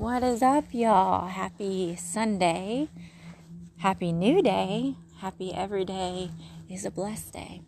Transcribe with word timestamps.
What 0.00 0.22
is 0.22 0.40
up, 0.40 0.64
y'all? 0.72 1.28
Happy 1.28 1.94
Sunday. 1.94 2.88
Happy 3.76 4.12
new 4.12 4.40
day. 4.40 4.96
Happy 5.18 5.52
every 5.52 5.84
day 5.84 6.30
is 6.70 6.86
a 6.86 6.90
blessed 6.90 7.34
day. 7.34 7.60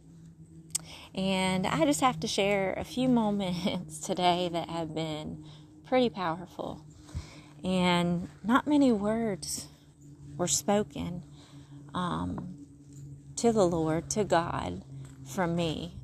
And 1.15 1.67
I 1.67 1.85
just 1.85 2.01
have 2.01 2.19
to 2.21 2.27
share 2.27 2.73
a 2.73 2.85
few 2.85 3.07
moments 3.23 3.99
today 3.99 4.49
that 4.51 4.71
have 4.71 4.95
been 4.95 5.45
pretty 5.87 6.09
powerful. 6.09 6.87
And 7.63 8.31
not 8.43 8.67
many 8.67 8.93
words 8.93 9.69
were 10.39 10.49
spoken 10.49 11.25
um, 11.95 12.65
to 13.37 13.53
the 13.53 13.67
Lord, 13.67 14.09
to 14.09 14.25
God, 14.25 14.85
from 15.27 15.55
me. 15.55 15.99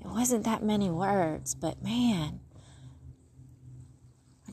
It 0.00 0.06
wasn't 0.06 0.44
that 0.44 0.62
many 0.62 0.88
words, 0.90 1.54
but 1.54 1.82
man, 1.82 2.40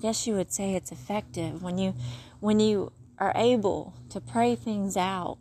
guess 0.03 0.27
you 0.27 0.35
would 0.35 0.51
say 0.51 0.75
it's 0.75 0.91
effective 0.91 1.63
when 1.63 1.77
you 1.77 1.95
when 2.41 2.59
you 2.59 2.91
are 3.19 3.31
able 3.37 3.93
to 4.09 4.19
pray 4.19 4.53
things 4.53 4.97
out 4.97 5.37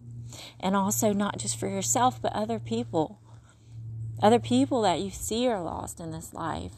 and 0.60 0.76
also 0.76 1.12
not 1.12 1.36
just 1.36 1.58
for 1.58 1.66
yourself 1.66 2.22
but 2.22 2.32
other 2.32 2.60
people. 2.60 3.18
Other 4.22 4.38
people 4.38 4.82
that 4.82 5.00
you 5.00 5.10
see 5.10 5.48
are 5.48 5.60
lost 5.60 5.98
in 5.98 6.12
this 6.12 6.32
life. 6.32 6.74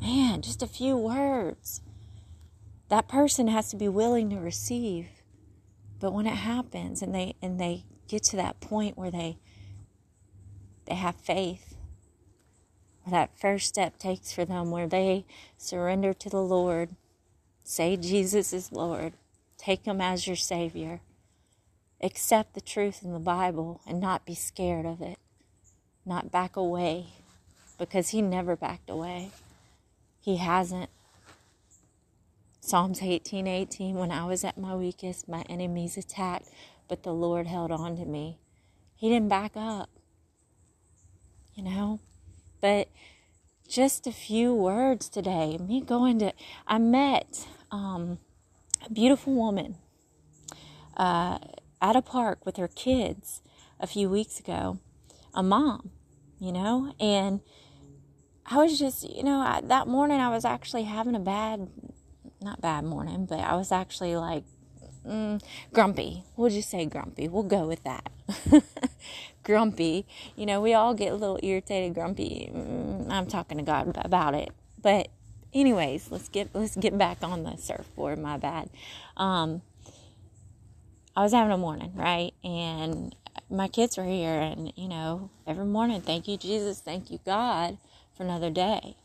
Man 0.00 0.40
just 0.40 0.62
a 0.62 0.66
few 0.66 0.96
words. 0.96 1.82
That 2.88 3.08
person 3.08 3.46
has 3.48 3.68
to 3.68 3.76
be 3.76 3.88
willing 3.88 4.30
to 4.30 4.36
receive. 4.36 5.08
But 6.00 6.14
when 6.14 6.26
it 6.26 6.36
happens 6.36 7.02
and 7.02 7.14
they 7.14 7.34
and 7.42 7.60
they 7.60 7.84
get 8.08 8.22
to 8.24 8.36
that 8.36 8.60
point 8.60 8.96
where 8.96 9.10
they 9.10 9.36
they 10.86 10.94
have 10.94 11.16
faith 11.16 11.72
that 13.06 13.38
first 13.38 13.68
step 13.68 13.98
takes 13.98 14.32
for 14.32 14.44
them 14.44 14.70
where 14.70 14.86
they 14.86 15.26
surrender 15.56 16.14
to 16.14 16.30
the 16.30 16.42
Lord, 16.42 16.94
say 17.64 17.96
Jesus 17.96 18.52
is 18.52 18.72
Lord, 18.72 19.12
take 19.58 19.84
Him 19.84 20.00
as 20.00 20.26
your 20.26 20.36
Savior, 20.36 21.00
accept 22.00 22.54
the 22.54 22.60
truth 22.60 23.02
in 23.02 23.12
the 23.12 23.18
Bible 23.18 23.80
and 23.86 24.00
not 24.00 24.26
be 24.26 24.34
scared 24.34 24.86
of 24.86 25.00
it, 25.00 25.18
not 26.04 26.30
back 26.30 26.56
away, 26.56 27.06
because 27.78 28.10
He 28.10 28.22
never 28.22 28.56
backed 28.56 28.90
away. 28.90 29.30
He 30.20 30.36
hasn't. 30.36 30.90
Psalms 32.60 33.02
18 33.02 33.46
18, 33.46 33.96
when 33.96 34.12
I 34.12 34.24
was 34.24 34.44
at 34.44 34.56
my 34.56 34.76
weakest, 34.76 35.28
my 35.28 35.42
enemies 35.48 35.96
attacked, 35.96 36.48
but 36.88 37.02
the 37.02 37.12
Lord 37.12 37.46
held 37.46 37.72
on 37.72 37.96
to 37.96 38.04
me. 38.04 38.38
He 38.94 39.08
didn't 39.08 39.28
back 39.28 39.52
up. 39.56 39.90
You 41.54 41.64
know? 41.64 42.00
but 42.62 42.88
just 43.72 44.06
a 44.06 44.12
few 44.12 44.54
words 44.54 45.08
today. 45.08 45.56
Me 45.56 45.80
going 45.80 46.18
to, 46.18 46.32
I 46.66 46.76
met 46.76 47.48
um, 47.70 48.18
a 48.84 48.92
beautiful 48.92 49.32
woman 49.32 49.76
uh, 50.98 51.38
at 51.80 51.96
a 51.96 52.02
park 52.02 52.44
with 52.44 52.58
her 52.58 52.68
kids 52.68 53.40
a 53.80 53.86
few 53.86 54.10
weeks 54.10 54.38
ago, 54.38 54.78
a 55.32 55.42
mom, 55.42 55.90
you 56.38 56.52
know, 56.52 56.94
and 57.00 57.40
I 58.44 58.58
was 58.58 58.78
just, 58.78 59.08
you 59.08 59.22
know, 59.22 59.38
I, 59.40 59.62
that 59.64 59.88
morning 59.88 60.20
I 60.20 60.28
was 60.28 60.44
actually 60.44 60.84
having 60.84 61.14
a 61.14 61.20
bad, 61.20 61.70
not 62.42 62.60
bad 62.60 62.84
morning, 62.84 63.24
but 63.24 63.40
I 63.40 63.56
was 63.56 63.72
actually 63.72 64.14
like 64.16 64.44
mm, 65.06 65.42
grumpy. 65.72 66.24
We'll 66.36 66.50
just 66.50 66.70
say 66.70 66.86
grumpy. 66.86 67.28
We'll 67.28 67.42
go 67.42 67.66
with 67.66 67.82
that. 67.84 68.10
grumpy. 69.42 70.06
You 70.36 70.46
know, 70.46 70.60
we 70.60 70.74
all 70.74 70.94
get 70.94 71.12
a 71.12 71.16
little 71.16 71.38
irritated, 71.42 71.94
grumpy. 71.94 72.50
Mm, 72.54 73.10
I'm 73.10 73.26
talking 73.26 73.58
to 73.58 73.64
God 73.64 73.96
about 74.04 74.34
it. 74.34 74.50
But 74.80 75.08
anyways, 75.52 76.10
let's 76.10 76.28
get 76.28 76.50
let's 76.54 76.76
get 76.76 76.96
back 76.96 77.18
on 77.22 77.44
the 77.44 77.56
surfboard. 77.56 78.18
My 78.18 78.36
bad. 78.36 78.70
Um, 79.16 79.62
I 81.14 81.22
was 81.22 81.32
having 81.32 81.52
a 81.52 81.58
morning, 81.58 81.92
right? 81.94 82.32
And 82.42 83.14
my 83.50 83.68
kids 83.68 83.98
were 83.98 84.04
here, 84.04 84.40
and 84.40 84.72
you 84.76 84.88
know, 84.88 85.30
every 85.46 85.66
morning, 85.66 86.00
thank 86.00 86.26
you, 86.26 86.36
Jesus, 86.38 86.80
thank 86.80 87.10
you, 87.10 87.20
God, 87.26 87.76
for 88.16 88.22
another 88.22 88.50
day. 88.50 88.96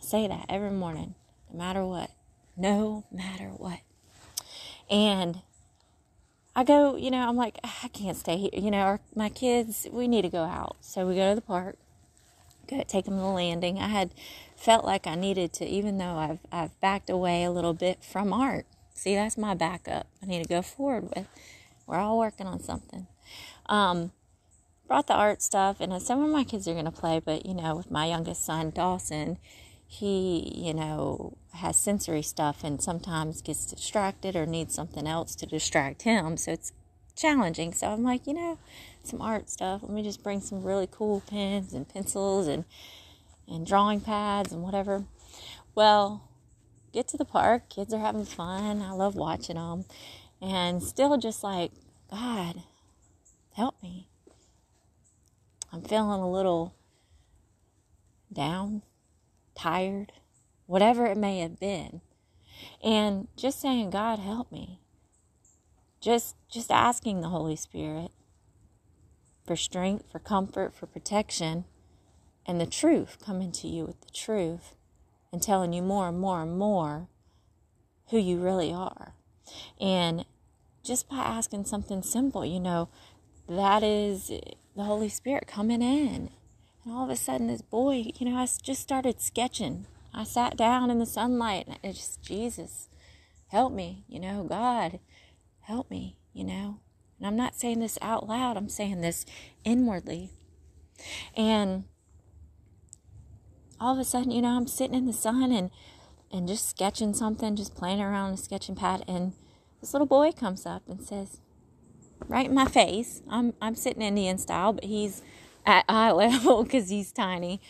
I 0.00 0.04
say 0.04 0.28
that 0.28 0.46
every 0.48 0.70
morning, 0.70 1.16
no 1.52 1.58
matter 1.58 1.84
what, 1.84 2.10
no 2.56 3.04
matter 3.10 3.48
what. 3.48 3.80
And 4.90 5.42
I 6.54 6.64
go, 6.64 6.96
you 6.96 7.10
know, 7.10 7.28
I'm 7.28 7.36
like, 7.36 7.58
I 7.62 7.88
can't 7.88 8.16
stay 8.16 8.36
here. 8.36 8.50
You 8.52 8.70
know, 8.70 8.78
our, 8.78 9.00
my 9.14 9.28
kids, 9.28 9.86
we 9.90 10.08
need 10.08 10.22
to 10.22 10.28
go 10.28 10.44
out. 10.44 10.76
So 10.80 11.06
we 11.06 11.16
go 11.16 11.30
to 11.30 11.34
the 11.34 11.40
park, 11.40 11.76
go 12.68 12.82
take 12.86 13.04
them 13.04 13.14
to 13.14 13.20
the 13.20 13.26
landing. 13.26 13.78
I 13.78 13.88
had 13.88 14.12
felt 14.56 14.84
like 14.84 15.06
I 15.06 15.16
needed 15.16 15.52
to, 15.54 15.66
even 15.66 15.98
though 15.98 16.16
I've, 16.16 16.38
I've 16.50 16.80
backed 16.80 17.10
away 17.10 17.44
a 17.44 17.50
little 17.50 17.74
bit 17.74 18.02
from 18.02 18.32
art. 18.32 18.66
See, 18.94 19.14
that's 19.14 19.36
my 19.36 19.54
backup. 19.54 20.06
I 20.22 20.26
need 20.26 20.42
to 20.42 20.48
go 20.48 20.62
forward 20.62 21.10
with. 21.14 21.26
We're 21.86 21.98
all 21.98 22.18
working 22.18 22.46
on 22.46 22.62
something. 22.62 23.06
Um, 23.66 24.12
brought 24.88 25.08
the 25.08 25.14
art 25.14 25.42
stuff, 25.42 25.80
and 25.80 26.00
some 26.00 26.24
of 26.24 26.30
my 26.30 26.44
kids 26.44 26.66
are 26.66 26.72
going 26.72 26.86
to 26.86 26.90
play, 26.90 27.20
but, 27.22 27.44
you 27.44 27.54
know, 27.54 27.74
with 27.76 27.90
my 27.90 28.06
youngest 28.06 28.44
son, 28.44 28.70
Dawson, 28.70 29.38
he, 29.86 30.52
you 30.54 30.74
know, 30.74 31.36
has 31.54 31.76
sensory 31.76 32.22
stuff 32.22 32.64
and 32.64 32.82
sometimes 32.82 33.40
gets 33.40 33.66
distracted 33.66 34.36
or 34.36 34.46
needs 34.46 34.74
something 34.74 35.06
else 35.06 35.34
to 35.36 35.46
distract 35.46 36.02
him. 36.02 36.36
So 36.36 36.52
it's 36.52 36.72
challenging. 37.14 37.72
So 37.72 37.88
I'm 37.88 38.02
like, 38.02 38.26
you 38.26 38.34
know, 38.34 38.58
some 39.02 39.22
art 39.22 39.48
stuff. 39.48 39.82
Let 39.82 39.92
me 39.92 40.02
just 40.02 40.22
bring 40.22 40.40
some 40.40 40.62
really 40.62 40.88
cool 40.90 41.22
pens 41.28 41.72
and 41.72 41.88
pencils 41.88 42.46
and 42.46 42.64
and 43.48 43.64
drawing 43.64 44.00
pads 44.00 44.52
and 44.52 44.62
whatever. 44.62 45.04
Well, 45.74 46.28
get 46.92 47.06
to 47.08 47.16
the 47.16 47.24
park. 47.24 47.68
Kids 47.68 47.94
are 47.94 48.00
having 48.00 48.24
fun. 48.24 48.82
I 48.82 48.90
love 48.90 49.14
watching 49.14 49.56
them. 49.56 49.84
And 50.42 50.82
still 50.82 51.16
just 51.16 51.44
like, 51.44 51.70
God, 52.10 52.62
help 53.54 53.80
me. 53.82 54.08
I'm 55.72 55.82
feeling 55.82 56.20
a 56.20 56.30
little 56.30 56.74
down 58.32 58.82
tired, 59.56 60.12
whatever 60.66 61.06
it 61.06 61.16
may 61.16 61.40
have 61.40 61.58
been. 61.58 62.00
And 62.82 63.28
just 63.36 63.60
saying, 63.60 63.90
God, 63.90 64.18
help 64.18 64.50
me. 64.52 64.80
Just 66.00 66.36
just 66.48 66.70
asking 66.70 67.20
the 67.20 67.28
Holy 67.28 67.56
Spirit 67.56 68.10
for 69.46 69.56
strength, 69.56 70.10
for 70.10 70.18
comfort, 70.18 70.74
for 70.74 70.86
protection, 70.86 71.64
and 72.46 72.60
the 72.60 72.66
truth 72.66 73.18
coming 73.24 73.50
to 73.52 73.68
you 73.68 73.84
with 73.84 74.00
the 74.00 74.10
truth 74.10 74.74
and 75.32 75.42
telling 75.42 75.72
you 75.72 75.82
more 75.82 76.08
and 76.08 76.18
more 76.18 76.42
and 76.42 76.58
more 76.58 77.08
who 78.10 78.18
you 78.18 78.38
really 78.38 78.72
are. 78.72 79.14
And 79.80 80.24
just 80.84 81.08
by 81.08 81.16
asking 81.16 81.64
something 81.64 82.02
simple, 82.02 82.44
you 82.44 82.60
know, 82.60 82.88
that 83.48 83.82
is 83.82 84.28
the 84.28 84.82
Holy 84.84 85.08
Spirit 85.08 85.46
coming 85.46 85.82
in 85.82 86.30
and 86.86 86.94
all 86.94 87.02
of 87.02 87.10
a 87.10 87.16
sudden, 87.16 87.48
this 87.48 87.62
boy, 87.62 88.12
you 88.16 88.30
know, 88.30 88.36
I 88.36 88.46
just 88.62 88.80
started 88.80 89.20
sketching. 89.20 89.86
I 90.14 90.22
sat 90.22 90.56
down 90.56 90.88
in 90.88 91.00
the 91.00 91.06
sunlight 91.06 91.66
and 91.66 91.78
it's 91.82 91.98
just, 91.98 92.22
Jesus, 92.22 92.88
help 93.48 93.72
me, 93.72 94.04
you 94.08 94.20
know, 94.20 94.44
God, 94.44 95.00
help 95.62 95.90
me, 95.90 96.16
you 96.32 96.44
know. 96.44 96.78
And 97.18 97.26
I'm 97.26 97.34
not 97.34 97.56
saying 97.56 97.80
this 97.80 97.98
out 98.00 98.28
loud, 98.28 98.56
I'm 98.56 98.68
saying 98.68 99.00
this 99.00 99.26
inwardly. 99.64 100.30
And 101.36 101.84
all 103.80 103.94
of 103.94 103.98
a 103.98 104.04
sudden, 104.04 104.30
you 104.30 104.42
know, 104.42 104.56
I'm 104.56 104.68
sitting 104.68 104.94
in 104.94 105.06
the 105.06 105.12
sun 105.12 105.50
and 105.50 105.70
and 106.32 106.48
just 106.48 106.68
sketching 106.68 107.14
something, 107.14 107.56
just 107.56 107.74
playing 107.74 108.00
around 108.00 108.32
a 108.32 108.36
sketching 108.36 108.74
pad, 108.74 109.04
and 109.06 109.32
this 109.80 109.92
little 109.92 110.06
boy 110.06 110.32
comes 110.32 110.66
up 110.66 110.82
and 110.88 111.00
says, 111.00 111.40
right 112.26 112.46
in 112.46 112.54
my 112.54 112.66
face. 112.66 113.22
I'm 113.28 113.54
I'm 113.60 113.74
sitting 113.74 114.02
Indian 114.02 114.38
style, 114.38 114.72
but 114.72 114.84
he's 114.84 115.22
at 115.66 115.84
eye 115.88 116.12
level 116.12 116.64
because 116.64 116.88
he's 116.88 117.12
tiny. 117.12 117.60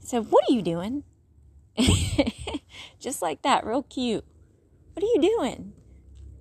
So, 0.00 0.22
what 0.22 0.44
are 0.48 0.52
you 0.52 0.62
doing? 0.62 1.04
just 3.00 3.22
like 3.22 3.42
that, 3.42 3.64
real 3.64 3.82
cute. 3.82 4.24
What 4.94 5.04
are 5.04 5.06
you 5.06 5.36
doing? 5.38 5.72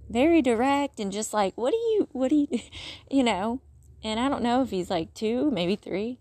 Very 0.10 0.42
direct 0.42 1.00
and 1.00 1.12
just 1.12 1.34
like, 1.34 1.54
what 1.56 1.72
do 1.72 1.78
you, 1.78 2.08
what 2.12 2.30
do 2.30 2.36
you, 2.36 2.60
you 3.12 3.24
know? 3.24 3.62
And 4.04 4.20
I 4.20 4.30
don't 4.30 4.44
know 4.44 4.64
if 4.64 4.72
he's 4.72 4.90
like 4.90 5.14
two, 5.14 5.52
maybe 5.52 5.76
three, 5.76 6.20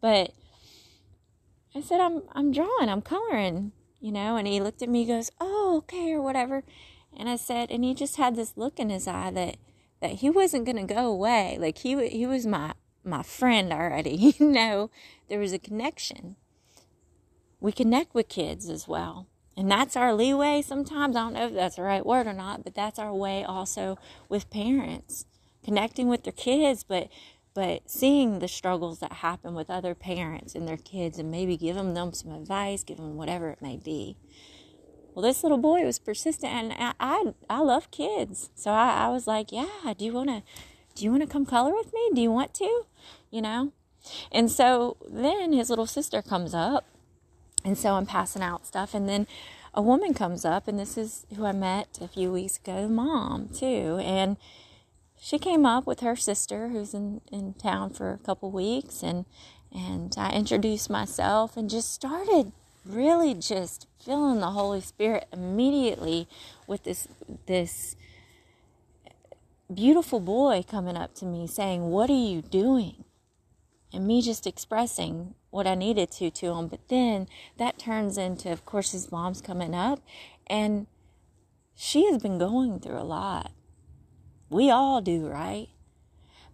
but 0.00 0.32
I 1.74 1.80
said, 1.80 2.00
I'm, 2.00 2.22
I'm 2.32 2.52
drawing, 2.52 2.88
I'm 2.88 3.02
coloring, 3.02 3.72
you 4.00 4.12
know? 4.12 4.36
And 4.36 4.46
he 4.46 4.60
looked 4.60 4.80
at 4.80 4.88
me, 4.88 5.04
goes, 5.04 5.30
oh, 5.40 5.78
okay, 5.78 6.12
or 6.12 6.22
whatever. 6.22 6.62
And 7.16 7.28
I 7.28 7.36
said, 7.36 7.70
and 7.70 7.84
he 7.84 7.94
just 7.94 8.16
had 8.16 8.36
this 8.36 8.56
look 8.56 8.78
in 8.78 8.90
his 8.90 9.08
eye 9.08 9.30
that, 9.32 9.56
that 10.00 10.12
he 10.12 10.30
wasn't 10.30 10.66
going 10.66 10.76
to 10.76 10.94
go 10.94 11.08
away. 11.08 11.58
Like 11.60 11.78
he, 11.78 12.08
he 12.08 12.26
was 12.26 12.46
my 12.46 12.74
my 13.06 13.22
friend 13.22 13.72
already. 13.72 14.34
You 14.38 14.50
know, 14.50 14.90
there 15.28 15.38
was 15.38 15.52
a 15.52 15.58
connection. 15.58 16.36
We 17.60 17.72
connect 17.72 18.14
with 18.14 18.28
kids 18.28 18.68
as 18.68 18.86
well. 18.86 19.28
And 19.56 19.70
that's 19.70 19.96
our 19.96 20.12
leeway 20.12 20.60
sometimes. 20.62 21.16
I 21.16 21.20
don't 21.20 21.32
know 21.32 21.46
if 21.46 21.54
that's 21.54 21.76
the 21.76 21.82
right 21.82 22.04
word 22.04 22.26
or 22.26 22.34
not, 22.34 22.62
but 22.64 22.74
that's 22.74 22.98
our 22.98 23.14
way 23.14 23.42
also 23.42 23.98
with 24.28 24.50
parents 24.50 25.24
connecting 25.66 26.08
with 26.08 26.22
their 26.22 26.32
kids, 26.32 26.84
but 26.84 27.08
but 27.54 27.90
seeing 27.90 28.38
the 28.38 28.48
struggles 28.48 28.98
that 28.98 29.14
happen 29.14 29.54
with 29.54 29.70
other 29.70 29.94
parents 29.94 30.54
and 30.54 30.68
their 30.68 30.76
kids 30.76 31.18
and 31.18 31.30
maybe 31.30 31.56
giving 31.56 31.94
them 31.94 32.12
some 32.12 32.30
advice, 32.30 32.84
give 32.84 32.98
them 32.98 33.16
whatever 33.16 33.48
it 33.48 33.62
may 33.62 33.78
be. 33.78 34.18
Well, 35.14 35.22
this 35.22 35.42
little 35.42 35.56
boy 35.56 35.82
was 35.82 35.98
persistent, 35.98 36.52
and 36.52 36.72
I 36.74 36.92
I, 37.00 37.34
I 37.48 37.60
love 37.60 37.90
kids, 37.90 38.50
so 38.54 38.70
I, 38.70 39.06
I 39.06 39.08
was 39.08 39.26
like, 39.26 39.50
yeah, 39.50 39.94
do 39.96 40.04
you 40.04 40.12
want 40.12 40.28
to 40.28 40.42
do 40.96 41.04
you 41.04 41.10
want 41.10 41.22
to 41.22 41.28
come 41.28 41.46
color 41.46 41.72
with 41.72 41.92
me? 41.94 42.10
Do 42.14 42.20
you 42.20 42.32
want 42.32 42.54
to? 42.54 42.86
You 43.30 43.42
know, 43.42 43.72
and 44.32 44.50
so 44.50 44.96
then 45.08 45.52
his 45.52 45.70
little 45.70 45.86
sister 45.86 46.22
comes 46.22 46.54
up, 46.54 46.84
and 47.64 47.78
so 47.78 47.94
I'm 47.94 48.06
passing 48.06 48.42
out 48.42 48.66
stuff, 48.66 48.94
and 48.94 49.08
then 49.08 49.28
a 49.74 49.82
woman 49.82 50.14
comes 50.14 50.44
up, 50.44 50.66
and 50.66 50.78
this 50.78 50.96
is 50.96 51.26
who 51.36 51.44
I 51.44 51.52
met 51.52 51.98
a 52.00 52.08
few 52.08 52.32
weeks 52.32 52.56
ago, 52.56 52.88
mom 52.88 53.48
too, 53.48 54.00
and 54.02 54.36
she 55.20 55.38
came 55.38 55.64
up 55.66 55.86
with 55.86 56.00
her 56.00 56.16
sister 56.16 56.68
who's 56.68 56.94
in, 56.94 57.20
in 57.32 57.54
town 57.54 57.90
for 57.90 58.12
a 58.12 58.18
couple 58.18 58.50
weeks 58.50 59.02
and 59.02 59.24
and 59.72 60.14
I 60.16 60.32
introduced 60.32 60.88
myself 60.88 61.56
and 61.56 61.68
just 61.68 61.92
started 61.92 62.52
really 62.84 63.34
just 63.34 63.86
feeling 64.02 64.40
the 64.40 64.50
Holy 64.50 64.80
Spirit 64.80 65.26
immediately 65.32 66.28
with 66.66 66.84
this 66.84 67.08
this 67.46 67.96
beautiful 69.72 70.20
boy 70.20 70.64
coming 70.66 70.96
up 70.96 71.14
to 71.16 71.26
me 71.26 71.46
saying, 71.46 71.90
"What 71.90 72.10
are 72.10 72.14
you 72.14 72.42
doing?" 72.42 73.04
And 73.92 74.06
me 74.06 74.20
just 74.22 74.46
expressing 74.46 75.34
what 75.50 75.66
I 75.66 75.74
needed 75.74 76.10
to 76.12 76.30
to 76.30 76.52
him. 76.52 76.68
But 76.68 76.88
then 76.88 77.28
that 77.56 77.78
turns 77.78 78.18
into, 78.18 78.52
of 78.52 78.64
course, 78.64 78.92
his 78.92 79.10
mom's 79.10 79.40
coming 79.40 79.74
up, 79.74 80.00
and 80.46 80.86
she 81.74 82.06
has 82.10 82.22
been 82.22 82.38
going 82.38 82.80
through 82.80 82.98
a 82.98 83.04
lot. 83.04 83.52
We 84.50 84.70
all 84.70 85.00
do, 85.00 85.26
right? 85.26 85.68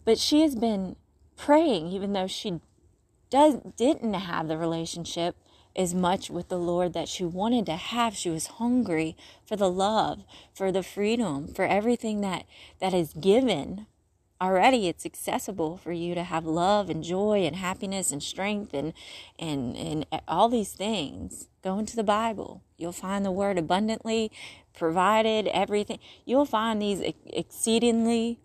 But 0.04 0.18
she 0.18 0.42
has 0.42 0.54
been 0.54 0.96
praying, 1.36 1.88
even 1.88 2.12
though 2.12 2.26
she 2.26 2.60
does 3.30 3.56
didn't 3.76 4.14
have 4.14 4.48
the 4.48 4.58
relationship 4.58 5.36
as 5.76 5.94
much 5.94 6.30
with 6.30 6.48
the 6.48 6.58
Lord 6.58 6.92
that 6.92 7.08
she 7.08 7.24
wanted 7.24 7.66
to 7.66 7.76
have. 7.76 8.14
She 8.14 8.30
was 8.30 8.46
hungry 8.58 9.16
for 9.46 9.56
the 9.56 9.70
love, 9.70 10.24
for 10.54 10.70
the 10.70 10.82
freedom, 10.82 11.48
for 11.48 11.64
everything 11.64 12.20
that 12.20 12.44
that 12.80 12.94
is 12.94 13.12
given. 13.14 13.86
Already 14.40 14.88
it's 14.88 15.06
accessible 15.06 15.76
for 15.76 15.92
you 15.92 16.16
to 16.16 16.24
have 16.24 16.44
love 16.44 16.90
and 16.90 17.04
joy 17.04 17.44
and 17.44 17.54
happiness 17.54 18.10
and 18.10 18.22
strength 18.22 18.74
and 18.74 18.92
and 19.38 19.76
and 19.76 20.06
all 20.26 20.48
these 20.48 20.72
things. 20.72 21.48
Go 21.62 21.78
into 21.78 21.94
the 21.94 22.02
Bible. 22.02 22.62
You'll 22.76 22.92
find 22.92 23.24
the 23.24 23.30
word 23.30 23.56
abundantly 23.56 24.32
provided, 24.74 25.46
everything. 25.48 26.00
You'll 26.24 26.44
find 26.46 26.82
these 26.82 27.00
exceedingly 27.26 28.40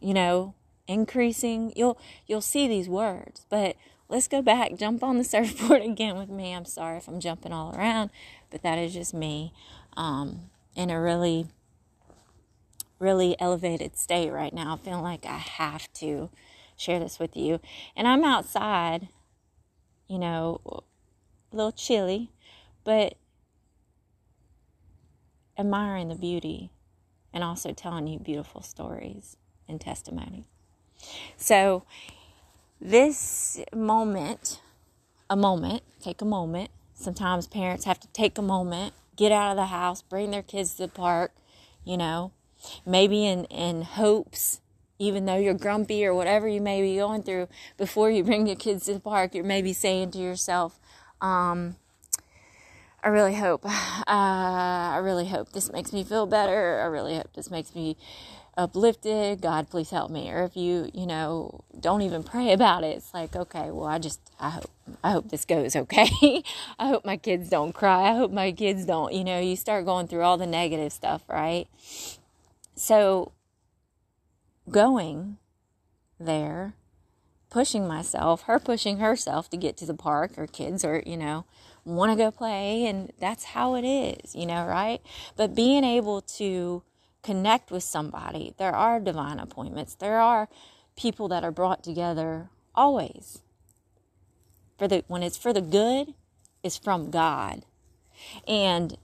you 0.00 0.14
know, 0.14 0.54
increasing. 0.88 1.72
You'll 1.76 1.98
you'll 2.26 2.40
see 2.40 2.66
these 2.66 2.88
words, 2.88 3.46
but 3.48 3.76
let's 4.10 4.28
go 4.28 4.42
back, 4.42 4.76
jump 4.76 5.02
on 5.02 5.16
the 5.16 5.24
surfboard 5.24 5.82
again 5.82 6.16
with 6.16 6.28
me. 6.28 6.52
I'm 6.52 6.64
sorry 6.64 6.98
if 6.98 7.08
I'm 7.08 7.20
jumping 7.20 7.52
all 7.52 7.74
around, 7.74 8.10
but 8.50 8.62
that 8.62 8.78
is 8.78 8.92
just 8.92 9.14
me 9.14 9.54
um, 9.96 10.50
in 10.74 10.90
a 10.90 11.00
really, 11.00 11.46
really 12.98 13.40
elevated 13.40 13.96
state 13.96 14.30
right 14.30 14.52
now, 14.52 14.76
feeling 14.76 15.02
like 15.02 15.24
I 15.24 15.38
have 15.38 15.90
to 15.94 16.28
share 16.76 16.98
this 16.98 17.18
with 17.18 17.36
you. 17.36 17.60
And 17.96 18.08
I'm 18.08 18.24
outside, 18.24 19.08
you 20.08 20.18
know, 20.18 20.60
a 21.52 21.56
little 21.56 21.72
chilly, 21.72 22.32
but 22.84 23.14
admiring 25.56 26.08
the 26.08 26.14
beauty 26.14 26.70
and 27.32 27.44
also 27.44 27.72
telling 27.72 28.08
you 28.08 28.18
beautiful 28.18 28.62
stories 28.62 29.36
and 29.68 29.80
testimonies. 29.80 30.44
So, 31.36 31.84
this 32.80 33.60
moment, 33.74 34.60
a 35.28 35.36
moment, 35.36 35.82
take 36.00 36.22
a 36.22 36.24
moment. 36.24 36.70
Sometimes 36.94 37.46
parents 37.46 37.84
have 37.84 38.00
to 38.00 38.08
take 38.08 38.38
a 38.38 38.42
moment, 38.42 38.94
get 39.16 39.32
out 39.32 39.50
of 39.50 39.56
the 39.56 39.66
house, 39.66 40.02
bring 40.02 40.30
their 40.30 40.42
kids 40.42 40.74
to 40.74 40.82
the 40.82 40.88
park, 40.88 41.32
you 41.84 41.96
know, 41.96 42.32
maybe 42.86 43.26
in, 43.26 43.44
in 43.46 43.82
hopes, 43.82 44.60
even 44.98 45.24
though 45.24 45.36
you're 45.36 45.54
grumpy 45.54 46.04
or 46.04 46.14
whatever 46.14 46.46
you 46.46 46.60
may 46.60 46.82
be 46.82 46.96
going 46.96 47.22
through, 47.22 47.48
before 47.76 48.10
you 48.10 48.22
bring 48.22 48.46
your 48.46 48.56
kids 48.56 48.84
to 48.86 48.94
the 48.94 49.00
park, 49.00 49.34
you're 49.34 49.44
maybe 49.44 49.72
saying 49.72 50.10
to 50.10 50.18
yourself, 50.18 50.78
um, 51.20 51.76
I 53.02 53.08
really 53.08 53.34
hope, 53.34 53.64
uh, 53.66 53.70
I 54.06 54.98
really 55.02 55.26
hope 55.26 55.52
this 55.52 55.72
makes 55.72 55.92
me 55.92 56.04
feel 56.04 56.26
better. 56.26 56.80
I 56.80 56.86
really 56.86 57.16
hope 57.16 57.32
this 57.34 57.50
makes 57.50 57.74
me 57.74 57.96
uplifted. 58.56 59.40
God 59.40 59.70
please 59.70 59.90
help 59.90 60.10
me. 60.10 60.30
Or 60.30 60.44
if 60.44 60.56
you 60.56 60.90
you 60.92 61.06
know 61.06 61.64
don't 61.78 62.02
even 62.02 62.22
pray 62.22 62.52
about 62.52 62.84
it 62.84 62.96
it's 62.96 63.14
like 63.14 63.34
okay 63.34 63.70
well 63.70 63.86
i 63.86 63.98
just 63.98 64.20
i 64.38 64.50
hope 64.50 64.70
i 65.02 65.12
hope 65.12 65.30
this 65.30 65.44
goes 65.44 65.76
okay. 65.76 66.42
I 66.78 66.88
hope 66.88 67.04
my 67.04 67.16
kids 67.16 67.48
don't 67.48 67.72
cry. 67.72 68.10
I 68.10 68.14
hope 68.14 68.32
my 68.32 68.52
kids 68.52 68.84
don't 68.84 69.12
you 69.12 69.24
know 69.24 69.38
you 69.38 69.56
start 69.56 69.84
going 69.84 70.08
through 70.08 70.22
all 70.22 70.38
the 70.38 70.46
negative 70.46 70.92
stuff 70.92 71.22
right? 71.28 71.68
So 72.74 73.32
going 74.70 75.38
there 76.18 76.74
pushing 77.50 77.86
myself 77.86 78.42
her 78.42 78.58
pushing 78.58 78.98
herself 78.98 79.48
to 79.50 79.56
get 79.56 79.76
to 79.78 79.86
the 79.86 79.94
park 79.94 80.32
or 80.36 80.46
kids 80.46 80.84
or 80.84 81.02
you 81.06 81.16
know 81.16 81.44
want 81.84 82.12
to 82.12 82.16
go 82.16 82.30
play 82.30 82.86
and 82.86 83.10
that's 83.18 83.44
how 83.44 83.74
it 83.74 83.84
is 83.84 84.34
you 84.34 84.46
know 84.46 84.66
right? 84.66 85.00
But 85.36 85.54
being 85.54 85.84
able 85.84 86.20
to 86.22 86.82
connect 87.22 87.70
with 87.70 87.82
somebody. 87.82 88.54
There 88.58 88.74
are 88.74 89.00
divine 89.00 89.38
appointments. 89.38 89.94
There 89.94 90.20
are 90.20 90.48
people 90.96 91.28
that 91.28 91.44
are 91.44 91.50
brought 91.50 91.82
together 91.82 92.50
always. 92.74 93.40
For 94.78 94.88
the 94.88 95.04
when 95.08 95.22
it's 95.22 95.36
for 95.36 95.52
the 95.52 95.60
good, 95.60 96.14
it's 96.62 96.78
from 96.78 97.10
God. 97.10 97.64
And 98.46 98.96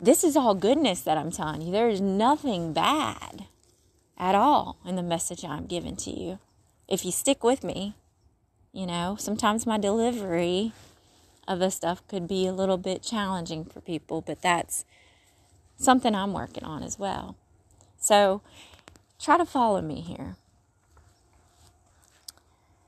this 0.00 0.24
is 0.24 0.36
all 0.36 0.54
goodness 0.54 1.00
that 1.02 1.18
I'm 1.18 1.30
telling 1.30 1.62
you. 1.62 1.72
There 1.72 1.88
is 1.88 2.00
nothing 2.00 2.72
bad 2.72 3.46
at 4.18 4.34
all 4.34 4.78
in 4.84 4.96
the 4.96 5.02
message 5.02 5.44
I'm 5.44 5.66
giving 5.66 5.96
to 5.96 6.10
you. 6.10 6.38
If 6.88 7.04
you 7.04 7.12
stick 7.12 7.44
with 7.44 7.62
me, 7.62 7.94
you 8.72 8.86
know, 8.86 9.16
sometimes 9.18 9.66
my 9.66 9.78
delivery 9.78 10.72
of 11.48 11.58
the 11.58 11.70
stuff 11.70 12.06
could 12.06 12.28
be 12.28 12.46
a 12.46 12.52
little 12.52 12.76
bit 12.76 13.02
challenging 13.02 13.64
for 13.64 13.80
people, 13.80 14.20
but 14.20 14.42
that's 14.42 14.84
something 15.80 16.14
I'm 16.14 16.32
working 16.32 16.62
on 16.62 16.82
as 16.82 16.98
well. 16.98 17.36
So 17.98 18.42
try 19.18 19.38
to 19.38 19.46
follow 19.46 19.80
me 19.80 20.02
here. 20.02 20.36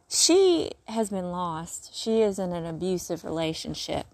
She 0.09 0.73
has 0.89 1.09
been 1.09 1.31
lost. 1.33 1.95
She 1.95 2.21
is 2.21 2.39
in 2.39 2.53
an 2.53 2.67
abusive 2.67 3.25
relationship. 3.25 4.07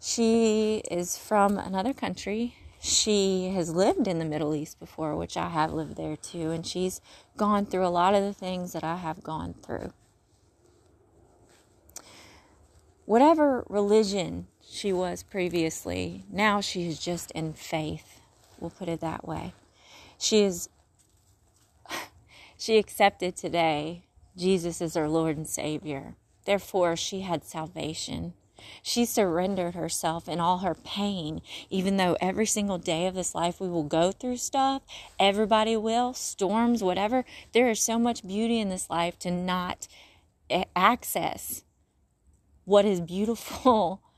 She 0.00 0.82
is 0.90 1.18
from 1.18 1.58
another 1.58 1.92
country. 1.92 2.54
She 2.80 3.48
has 3.54 3.74
lived 3.74 4.06
in 4.06 4.20
the 4.20 4.24
Middle 4.24 4.54
East 4.54 4.78
before, 4.78 5.16
which 5.16 5.36
I 5.36 5.48
have 5.48 5.72
lived 5.72 5.96
there 5.96 6.16
too, 6.16 6.52
and 6.52 6.64
she's 6.64 7.00
gone 7.36 7.66
through 7.66 7.86
a 7.86 7.88
lot 7.88 8.14
of 8.14 8.22
the 8.22 8.32
things 8.32 8.72
that 8.72 8.84
I 8.84 8.96
have 8.96 9.22
gone 9.22 9.54
through. 9.62 9.92
Whatever 13.04 13.66
religion 13.68 14.46
she 14.70 14.92
was 14.92 15.24
previously. 15.24 16.24
Now 16.30 16.60
she 16.60 16.86
is 16.86 17.00
just 17.00 17.32
in 17.32 17.54
faith. 17.54 18.20
We'll 18.60 18.70
put 18.70 18.88
it 18.88 19.00
that 19.00 19.26
way. 19.26 19.52
She 20.16 20.42
is 20.42 20.68
she 22.56 22.78
accepted 22.78 23.36
today 23.36 24.04
Jesus 24.36 24.80
as 24.80 24.94
her 24.94 25.08
Lord 25.08 25.36
and 25.36 25.48
Savior. 25.48 26.14
Therefore, 26.44 26.96
she 26.96 27.20
had 27.22 27.44
salvation. 27.44 28.34
She 28.82 29.04
surrendered 29.04 29.74
herself 29.74 30.28
in 30.28 30.38
all 30.38 30.58
her 30.58 30.74
pain, 30.74 31.40
even 31.68 31.96
though 31.96 32.16
every 32.20 32.46
single 32.46 32.78
day 32.78 33.06
of 33.06 33.14
this 33.14 33.34
life 33.34 33.60
we 33.60 33.68
will 33.68 33.82
go 33.82 34.12
through 34.12 34.36
stuff. 34.36 34.82
Everybody 35.18 35.76
will, 35.76 36.14
storms, 36.14 36.82
whatever. 36.82 37.24
There 37.52 37.68
is 37.70 37.80
so 37.80 37.98
much 37.98 38.26
beauty 38.26 38.60
in 38.60 38.68
this 38.68 38.88
life 38.88 39.18
to 39.20 39.30
not 39.30 39.88
access 40.76 41.64
what 42.64 42.84
is 42.84 43.00
beautiful 43.00 44.02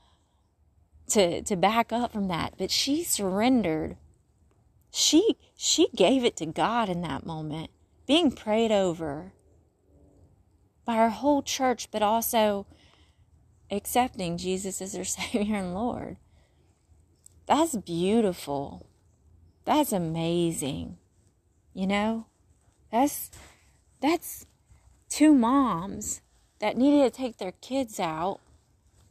to 1.09 1.41
to 1.41 1.55
back 1.55 1.91
up 1.91 2.11
from 2.11 2.27
that 2.27 2.53
but 2.57 2.71
she 2.71 3.03
surrendered. 3.03 3.97
She 4.91 5.37
she 5.55 5.89
gave 5.95 6.23
it 6.23 6.35
to 6.37 6.45
God 6.45 6.89
in 6.89 7.01
that 7.01 7.25
moment 7.25 7.69
being 8.05 8.31
prayed 8.31 8.71
over 8.71 9.33
by 10.85 10.95
her 10.95 11.09
whole 11.09 11.41
church 11.41 11.89
but 11.91 12.01
also 12.01 12.65
accepting 13.71 14.37
Jesus 14.37 14.81
as 14.81 14.93
her 14.93 15.03
savior 15.03 15.57
and 15.57 15.73
lord. 15.73 16.17
That's 17.45 17.75
beautiful. 17.75 18.85
That's 19.65 19.91
amazing 19.91 20.97
you 21.73 21.87
know? 21.87 22.27
That's 22.91 23.31
that's 23.99 24.45
two 25.09 25.33
moms 25.33 26.21
that 26.59 26.77
needed 26.77 27.11
to 27.11 27.17
take 27.17 27.37
their 27.37 27.53
kids 27.53 27.99
out 27.99 28.39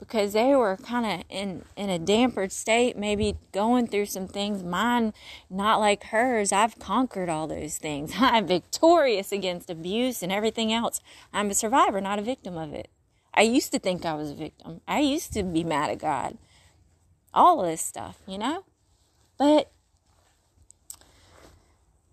because 0.02 0.32
they 0.32 0.52
were 0.56 0.76
kind 0.76 1.06
of 1.06 1.24
in 1.30 1.64
in 1.76 1.88
a 1.88 1.98
dampered 1.98 2.50
state 2.50 2.96
maybe 2.96 3.36
going 3.52 3.86
through 3.86 4.06
some 4.06 4.26
things. 4.26 4.64
Mine 4.64 5.14
not 5.48 5.78
like 5.78 6.04
hers. 6.04 6.50
I've 6.50 6.76
conquered 6.80 7.28
all 7.28 7.46
those 7.46 7.78
things. 7.78 8.14
I'm 8.18 8.46
victorious 8.46 9.30
against 9.30 9.70
abuse 9.70 10.20
and 10.22 10.32
everything 10.32 10.72
else. 10.72 11.00
I'm 11.32 11.50
a 11.50 11.54
survivor 11.54 12.00
not 12.00 12.18
a 12.18 12.22
victim 12.22 12.58
of 12.58 12.72
it. 12.74 12.88
I 13.32 13.42
used 13.42 13.70
to 13.72 13.78
think 13.78 14.04
i 14.04 14.14
was 14.14 14.32
a 14.32 14.34
victim. 14.34 14.80
I 14.88 14.98
used 15.00 15.32
to 15.34 15.44
be 15.44 15.62
mad 15.62 15.90
at 15.90 15.98
god. 16.00 16.36
All 17.32 17.60
of 17.60 17.70
this 17.70 17.80
stuff, 17.80 18.18
you 18.26 18.38
know? 18.38 18.64
But 19.38 19.70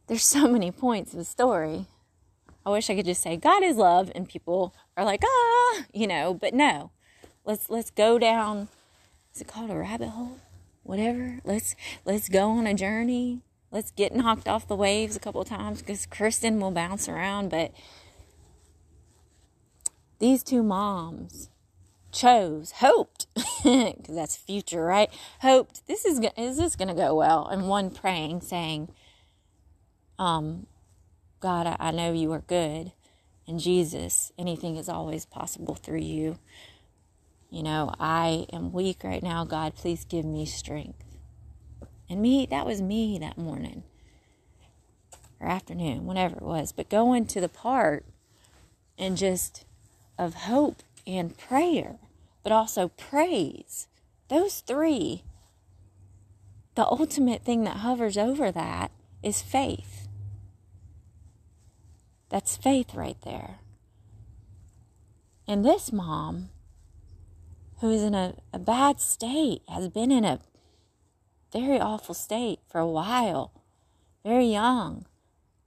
there's 0.06 0.24
so 0.24 0.48
many 0.48 0.72
points 0.72 1.12
of 1.14 1.18
the 1.18 1.26
story. 1.26 1.88
I 2.66 2.70
wish 2.70 2.90
I 2.90 2.96
could 2.96 3.06
just 3.06 3.24
say 3.24 3.36
God 3.36 3.64
is 3.64 3.78
love 3.78 4.12
and 4.14 4.30
people 4.30 4.76
are 4.96 5.04
like, 5.04 5.24
"Ah," 5.26 5.86
you 5.92 6.06
know, 6.06 6.36
but 6.36 6.54
no. 6.54 6.92
Let's 7.46 7.70
let's 7.70 7.90
go 7.90 8.20
down 8.20 8.70
is 9.34 9.42
it 9.42 9.48
called 9.48 9.72
a 9.72 9.76
rabbit 9.78 10.10
hole? 10.10 10.40
Whatever. 10.84 11.40
Let's 11.44 11.76
let's 12.06 12.30
go 12.30 12.50
on 12.50 12.68
a 12.68 12.74
journey. 12.74 13.42
Let's 13.72 13.92
get 13.92 14.16
knocked 14.16 14.48
off 14.48 14.68
the 14.68 14.76
waves 14.76 15.16
a 15.16 15.20
couple 15.20 15.44
times 15.44 15.82
because 15.82 16.06
Kristen 16.06 16.60
will 16.60 16.72
bounce 16.72 17.08
around, 17.08 17.50
but 17.50 17.72
these 20.18 20.44
two 20.44 20.64
moms 20.64 21.50
chose, 22.12 22.72
hoped, 22.78 23.28
because 23.64 24.16
that's 24.16 24.36
future, 24.36 24.84
right? 24.84 25.10
Hoped 25.42 25.86
this 25.88 26.04
is 26.04 26.20
is 26.36 26.58
this 26.58 26.76
to 26.76 26.94
go 26.94 27.14
well? 27.16 27.46
And 27.48 27.70
one 27.70 27.92
praying, 27.92 28.42
saying, 28.42 28.90
um, 30.18 30.66
God, 31.40 31.68
I, 31.68 31.78
I 31.80 31.92
know 31.92 32.12
you 32.12 32.32
are 32.34 32.42
good, 32.42 32.92
and 33.48 33.60
Jesus, 33.60 34.34
anything 34.38 34.76
is 34.76 34.90
always 34.90 35.26
possible 35.26 35.76
through 35.76 36.00
you. 36.00 36.40
You 37.50 37.64
know, 37.64 37.92
I 38.00 38.46
am 38.54 38.72
weak 38.72 39.04
right 39.04 39.24
now. 39.24 39.44
God, 39.44 39.76
please 39.76 40.06
give 40.06 40.26
me 40.26 40.46
strength. 40.46 41.04
And 42.10 42.22
me, 42.22 42.46
that 42.50 42.66
was 42.66 42.82
me 42.82 43.18
that 43.20 43.38
morning 43.38 43.84
or 45.40 45.48
afternoon, 45.48 46.06
whenever 46.06 46.38
it 46.38 46.44
was. 46.44 46.72
But 46.72 46.90
going 46.90 47.26
to 47.28 47.42
the 47.42 47.50
part 47.50 48.06
and 48.98 49.18
just 49.18 49.66
of 50.18 50.34
hope 50.34 50.84
and 51.08 51.36
prayer, 51.38 51.98
but 52.44 52.52
also 52.52 52.90
praise. 52.90 53.88
Those 54.28 54.60
three, 54.60 55.24
the 56.76 56.86
ultimate 56.86 57.44
thing 57.44 57.64
that 57.64 57.78
hovers 57.78 58.18
over 58.18 58.52
that 58.52 58.92
is 59.24 59.42
faith. 59.42 60.08
That's 62.30 62.58
faith 62.58 62.94
right 62.94 63.18
there. 63.24 63.60
And 65.48 65.66
this 65.66 65.92
mom, 65.92 66.50
who 67.82 67.92
is 67.92 68.04
in 68.04 68.14
a, 68.14 68.36
a 68.54 68.60
bad 68.60 69.00
state, 69.00 69.62
has 69.68 69.88
been 69.90 70.12
in 70.12 70.26
a 70.26 70.40
very 71.52 71.80
awful 71.80 72.14
state 72.14 72.60
for 72.70 72.80
a 72.80 72.88
while, 72.88 73.52
very 74.24 74.48
young, 74.48 75.06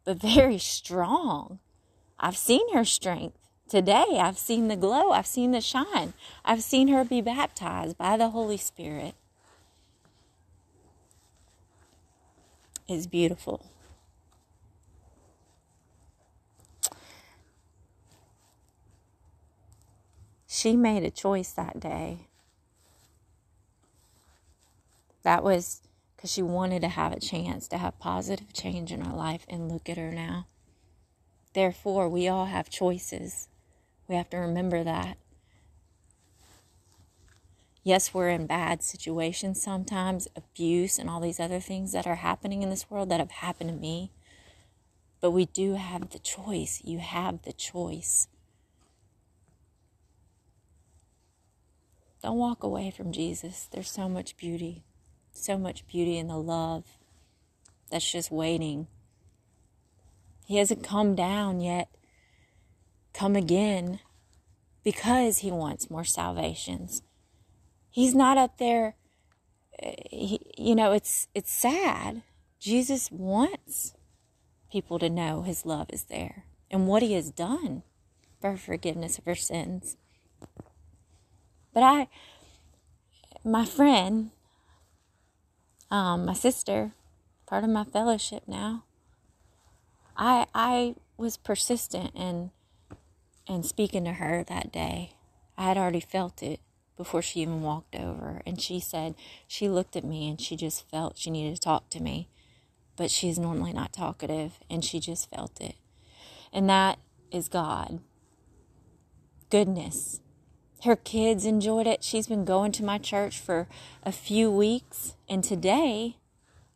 but 0.05 0.21
very 0.21 0.59
strong. 0.59 1.59
I've 2.19 2.37
seen 2.37 2.73
her 2.75 2.85
strength 2.85 3.39
today. 3.69 4.19
I've 4.19 4.39
seen 4.39 4.69
the 4.69 4.77
glow, 4.77 5.13
I've 5.13 5.27
seen 5.27 5.53
the 5.53 5.61
shine, 5.61 6.13
I've 6.45 6.63
seen 6.63 6.89
her 6.89 7.05
be 7.05 7.21
baptized 7.21 7.97
by 7.97 8.17
the 8.17 8.31
Holy 8.31 8.59
Spirit. 8.59 9.15
It's 12.87 13.07
beautiful. 13.07 13.72
She 20.63 20.77
made 20.77 21.03
a 21.03 21.11
choice 21.11 21.51
that 21.51 21.81
day. 21.81 22.29
That 25.25 25.43
was 25.43 25.81
because 26.15 26.31
she 26.31 26.41
wanted 26.41 26.83
to 26.83 26.89
have 26.89 27.11
a 27.13 27.19
chance 27.19 27.67
to 27.67 27.79
have 27.79 27.99
positive 27.99 28.53
change 28.53 28.93
in 28.93 29.01
her 29.01 29.13
life, 29.13 29.45
and 29.49 29.69
look 29.69 29.89
at 29.89 29.97
her 29.97 30.13
now. 30.13 30.47
Therefore, 31.53 32.09
we 32.09 32.29
all 32.29 32.47
have 32.47 32.71
choices. 32.71 33.49
We 34.07 34.15
have 34.15 34.31
to 34.31 34.37
remember 34.37 34.85
that. 34.85 35.19
Yes, 37.83 38.15
we're 38.15 38.29
in 38.29 38.47
bad 38.47 38.85
situations 38.85 39.61
sometimes, 39.61 40.29
abuse 40.37 40.97
and 40.97 41.11
all 41.11 41.19
these 41.19 41.41
other 41.41 41.59
things 41.59 41.91
that 41.91 42.07
are 42.07 42.15
happening 42.15 42.63
in 42.63 42.71
this 42.71 42.89
world 42.89 43.09
that 43.09 43.19
have 43.19 43.33
happened 43.33 43.71
to 43.71 43.77
me. 43.77 44.13
But 45.21 45.33
we 45.33 45.47
do 45.47 45.75
have 45.75 46.11
the 46.11 46.21
choice. 46.21 46.81
You 46.85 47.01
have 47.01 47.43
the 47.43 47.53
choice. 47.53 48.29
Don't 52.23 52.39
walk 52.39 52.63
away 52.63 52.91
from 52.91 53.13
Jesus. 53.13 53.69
There's 53.71 53.91
so 53.91 54.09
much 54.09 54.37
beauty, 54.37 54.85
so 55.33 55.59
much 55.59 55.87
beauty 55.87 56.19
in 56.19 56.29
the 56.29 56.39
love 56.39 56.85
that's 57.91 58.11
just 58.11 58.31
waiting. 58.31 58.87
He 60.47 60.59
hasn't 60.59 60.85
come 60.85 61.15
down 61.15 61.61
yet 61.61 61.89
come 63.13 63.37
again 63.37 64.01
because 64.83 65.39
he 65.39 65.51
wants 65.51 65.91
more 65.91 66.05
salvations. 66.05 67.03
He's 67.91 68.15
not 68.15 68.39
up 68.39 68.59
there 68.59 68.97
eh, 69.79 69.95
he, 70.11 70.41
you 70.57 70.75
know 70.75 70.93
it's 70.93 71.29
it's 71.35 71.53
sad. 71.53 72.23
Jesus 72.59 73.11
wants 73.11 73.95
people 74.71 74.99
to 74.99 75.11
know 75.11 75.43
his 75.43 75.67
love 75.67 75.89
is 75.93 76.05
there 76.05 76.45
and 76.71 76.87
what 76.87 77.03
he 77.03 77.13
has 77.15 77.31
done 77.31 77.83
for 78.41 78.57
forgiveness 78.57 79.19
of 79.19 79.27
our 79.27 79.35
sins. 79.35 79.97
But 81.73 81.83
I 81.83 82.09
my 83.45 83.65
friend 83.65 84.31
um, 85.93 86.25
my 86.25 86.33
sister, 86.33 86.93
part 87.45 87.65
of 87.65 87.71
my 87.71 87.85
fellowship 87.85 88.45
now. 88.47 88.85
I 90.17 90.47
I 90.55 90.95
was 91.19 91.37
persistent 91.37 92.13
in 92.17 92.51
and 93.47 93.67
speaking 93.67 94.05
to 94.07 94.15
her 94.15 94.43
that 94.49 94.73
day. 94.73 95.13
I 95.59 95.65
had 95.65 95.77
already 95.77 96.01
felt 96.01 96.43
it 96.43 96.61
before 96.97 97.21
she 97.21 97.41
even 97.41 97.61
walked 97.61 97.95
over. 97.95 98.41
And 98.47 98.59
she 98.59 98.81
said 98.81 99.15
she 99.47 99.69
looked 99.69 99.95
at 99.95 100.05
me 100.05 100.31
and 100.31 100.41
she 100.41 100.57
just 100.57 100.89
felt 100.89 101.19
she 101.19 101.31
needed 101.31 101.57
to 101.57 101.61
talk 101.61 101.91
to 101.91 102.03
me. 102.03 102.31
But 102.97 103.11
she's 103.11 103.39
normally 103.39 103.75
not 103.75 103.93
talkative 103.93 104.61
and 104.71 104.83
she 104.83 104.99
just 104.99 105.29
felt 105.29 105.61
it. 105.61 105.75
And 106.55 106.71
that 106.71 106.99
is 107.31 107.49
God. 107.49 108.01
Goodness. 109.51 110.22
Her 110.85 110.97
kids 110.97 111.45
enjoyed 111.45 111.87
it. 111.87 112.03
She's 112.03 112.27
been 112.27 112.45
going 112.45 112.73
to 112.73 112.85
my 112.85 112.99
church 112.99 113.39
for 113.39 113.69
a 114.03 114.13
few 114.13 114.51
weeks. 114.51 115.15
And 115.29 115.45
today, 115.45 116.17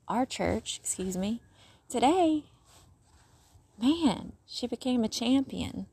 our 0.06 0.24
church, 0.24 0.78
excuse 0.80 1.16
me, 1.16 1.40
today, 1.88 2.44
man, 3.80 4.32
she 4.46 4.66
became 4.66 5.02
a 5.02 5.08
champion 5.08 5.86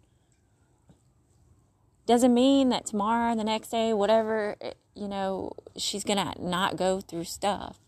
doesn't 2.06 2.34
mean 2.34 2.70
that 2.70 2.86
tomorrow, 2.86 3.36
the 3.36 3.44
next 3.44 3.70
day, 3.70 3.94
whatever, 3.94 4.56
you 4.94 5.08
know, 5.08 5.54
she's 5.78 6.04
going 6.04 6.18
to 6.18 6.34
not 6.42 6.76
go 6.76 7.00
through 7.00 7.24
stuff. 7.24 7.80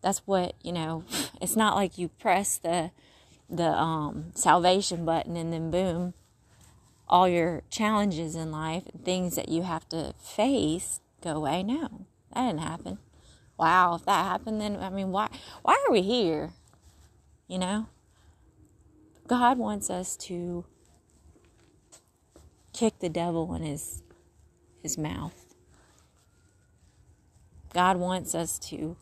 That's 0.00 0.20
what, 0.20 0.54
you 0.62 0.72
know, 0.72 1.04
it's 1.40 1.56
not 1.56 1.76
like 1.76 1.98
you 1.98 2.08
press 2.08 2.58
the 2.58 2.90
the 3.50 3.70
um, 3.70 4.26
salvation 4.34 5.06
button 5.06 5.34
and 5.34 5.50
then 5.54 5.70
boom, 5.70 6.12
all 7.08 7.28
your 7.28 7.62
challenges 7.70 8.34
in 8.34 8.50
life, 8.50 8.84
and 8.92 9.04
things 9.04 9.36
that 9.36 9.48
you 9.48 9.62
have 9.62 9.88
to 9.90 10.14
face 10.18 11.00
go 11.22 11.30
away. 11.36 11.62
No, 11.62 12.06
that 12.34 12.46
didn't 12.46 12.60
happen. 12.60 12.98
Wow, 13.58 13.96
if 13.96 14.04
that 14.04 14.24
happened, 14.24 14.60
then 14.60 14.76
I 14.76 14.90
mean, 14.90 15.10
why 15.10 15.28
why 15.62 15.82
are 15.86 15.92
we 15.92 16.02
here? 16.02 16.50
You 17.48 17.58
know, 17.58 17.86
God 19.26 19.58
wants 19.58 19.90
us 19.90 20.16
to 20.18 20.64
kick 22.72 22.98
the 23.00 23.08
devil 23.08 23.54
in 23.54 23.62
his 23.62 24.02
his 24.82 24.96
mouth. 24.96 25.54
God 27.72 27.96
wants 27.96 28.34
us 28.34 28.58
to 28.70 28.96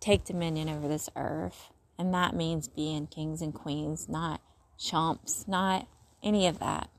take 0.00 0.24
dominion 0.24 0.68
over 0.68 0.86
this 0.86 1.08
earth, 1.16 1.70
and 1.98 2.12
that 2.14 2.34
means 2.34 2.68
being 2.68 3.06
kings 3.06 3.40
and 3.40 3.54
queens, 3.54 4.08
not 4.08 4.40
chumps, 4.78 5.46
not 5.48 5.88
any 6.22 6.46
of 6.46 6.58
that. 6.58 6.90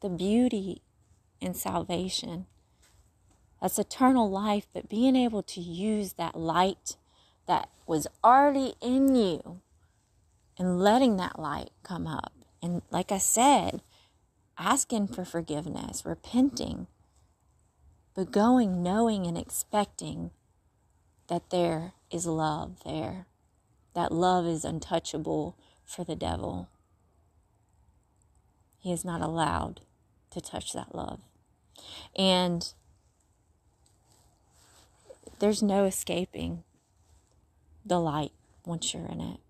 The 0.00 0.08
beauty 0.08 0.82
in 1.40 1.54
salvation 1.54 2.46
that's 3.60 3.78
eternal 3.78 4.30
life, 4.30 4.66
but 4.72 4.88
being 4.88 5.16
able 5.16 5.42
to 5.42 5.60
use 5.60 6.14
that 6.14 6.36
light 6.36 6.96
that 7.46 7.68
was 7.86 8.06
already 8.22 8.74
in 8.80 9.14
you 9.16 9.60
and 10.58 10.80
letting 10.80 11.16
that 11.16 11.38
light 11.38 11.70
come 11.82 12.06
up. 12.06 12.32
And 12.62 12.82
like 12.90 13.10
I 13.10 13.18
said, 13.18 13.82
asking 14.56 15.08
for 15.08 15.24
forgiveness, 15.24 16.04
repenting, 16.04 16.86
but 18.14 18.30
going 18.30 18.82
knowing 18.82 19.26
and 19.26 19.38
expecting 19.38 20.30
that 21.28 21.50
there 21.50 21.92
is 22.10 22.26
love 22.26 22.84
there, 22.84 23.26
that 23.94 24.12
love 24.12 24.46
is 24.46 24.64
untouchable 24.64 25.56
for 25.84 26.04
the 26.04 26.16
devil. 26.16 26.68
He 28.78 28.92
is 28.92 29.04
not 29.04 29.20
allowed 29.20 29.80
to 30.30 30.40
touch 30.40 30.72
that 30.72 30.94
love. 30.94 31.20
And 32.16 32.72
there's 35.38 35.62
no 35.62 35.84
escaping 35.84 36.64
the 37.84 38.00
light 38.00 38.32
once 38.64 38.92
you're 38.92 39.06
in 39.06 39.20
it 39.20 39.40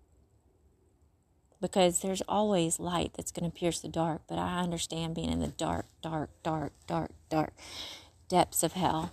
because 1.61 1.99
there's 1.99 2.21
always 2.27 2.79
light 2.79 3.11
that's 3.15 3.31
going 3.31 3.49
to 3.49 3.57
pierce 3.57 3.79
the 3.79 3.87
dark. 3.87 4.21
But 4.27 4.39
I 4.39 4.59
understand 4.59 5.15
being 5.15 5.31
in 5.31 5.39
the 5.39 5.47
dark, 5.47 5.85
dark, 6.01 6.29
dark, 6.43 6.73
dark, 6.87 7.11
dark 7.29 7.53
depths 8.27 8.63
of 8.63 8.73
hell. 8.73 9.11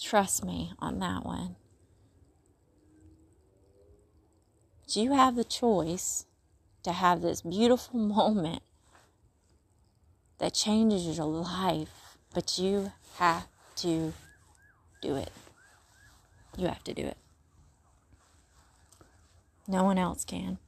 Trust 0.00 0.44
me 0.44 0.72
on 0.78 0.98
that 0.98 1.24
one. 1.24 1.56
But 4.82 4.96
you 4.96 5.12
have 5.12 5.36
the 5.36 5.44
choice 5.44 6.26
to 6.82 6.92
have 6.92 7.22
this 7.22 7.42
beautiful 7.42 7.98
moment 7.98 8.62
that 10.42 10.52
changes 10.52 11.16
your 11.16 11.26
life, 11.26 12.16
but 12.34 12.58
you 12.58 12.90
have 13.18 13.46
to 13.76 14.12
do 15.00 15.14
it. 15.14 15.30
You 16.56 16.66
have 16.66 16.82
to 16.82 16.92
do 16.92 17.06
it. 17.06 17.16
No 19.68 19.84
one 19.84 19.98
else 19.98 20.24
can. 20.24 20.58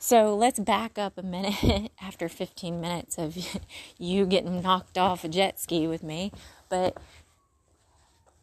So 0.00 0.34
let's 0.34 0.58
back 0.58 0.98
up 0.98 1.16
a 1.16 1.22
minute 1.22 1.92
after 2.02 2.28
15 2.28 2.80
minutes 2.80 3.18
of 3.18 3.38
you 3.98 4.26
getting 4.26 4.62
knocked 4.62 4.98
off 4.98 5.22
a 5.22 5.28
jet 5.28 5.60
ski 5.60 5.86
with 5.86 6.02
me. 6.02 6.32
But 6.68 6.96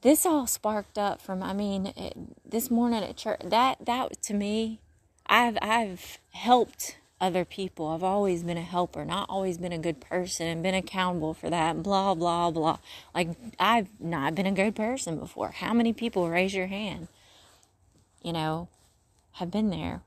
this 0.04 0.26
all 0.26 0.48
sparked 0.48 0.98
up 0.98 1.22
from, 1.22 1.44
I 1.44 1.52
mean, 1.52 1.88
it, 1.98 2.16
this 2.50 2.72
morning 2.72 3.04
at 3.04 3.18
church, 3.18 3.42
that, 3.44 3.86
that 3.86 4.22
to 4.22 4.34
me, 4.34 4.80
I've, 5.28 5.58
I've 5.62 6.20
helped 6.32 6.96
other 7.20 7.46
people. 7.46 7.88
I've 7.88 8.04
always 8.04 8.44
been 8.44 8.58
a 8.58 8.62
helper, 8.62 9.06
not 9.06 9.30
always 9.30 9.58
been 9.58 9.72
a 9.72 9.78
good 9.78 10.02
person 10.02 10.48
and 10.48 10.62
been 10.62 10.76
accountable 10.76 11.34
for 11.34 11.50
that, 11.50 11.82
blah, 11.82 12.14
blah, 12.14 12.52
blah. 12.52 12.80
Like, 13.14 13.30
I've 13.60 13.88
not 14.00 14.36
been 14.36 14.46
a 14.46 14.52
good 14.52 14.76
person 14.76 15.18
before. 15.18 15.52
How 15.52 15.74
many 15.74 15.94
people 15.94 16.30
raise 16.30 16.54
your 16.54 16.68
hand? 16.68 17.08
You 18.22 18.34
know, 18.34 18.68
have 19.34 19.52
been 19.52 19.70
there. 19.70 20.02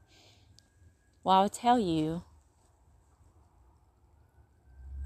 Well, 1.25 1.43
I'll 1.43 1.49
tell 1.49 1.79
you 1.79 2.23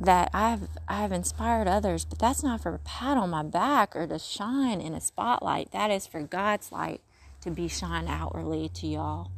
that 0.01 0.31
I've 0.35 0.63
I've 0.89 1.13
inspired 1.13 1.69
others, 1.69 2.05
but 2.05 2.19
that's 2.19 2.43
not 2.43 2.61
for 2.61 2.75
a 2.75 2.79
pat 2.79 3.17
on 3.17 3.31
my 3.31 3.43
back 3.43 3.95
or 3.95 4.07
to 4.07 4.19
shine 4.19 4.81
in 4.81 4.95
a 4.95 5.01
spotlight. 5.01 5.71
That 5.71 5.91
is 5.91 6.07
for 6.07 6.23
God's 6.23 6.73
light 6.73 7.01
to 7.43 7.51
be 7.51 7.69
shined 7.69 8.09
outwardly 8.09 8.69
to 8.71 8.87
y'all 8.87 9.31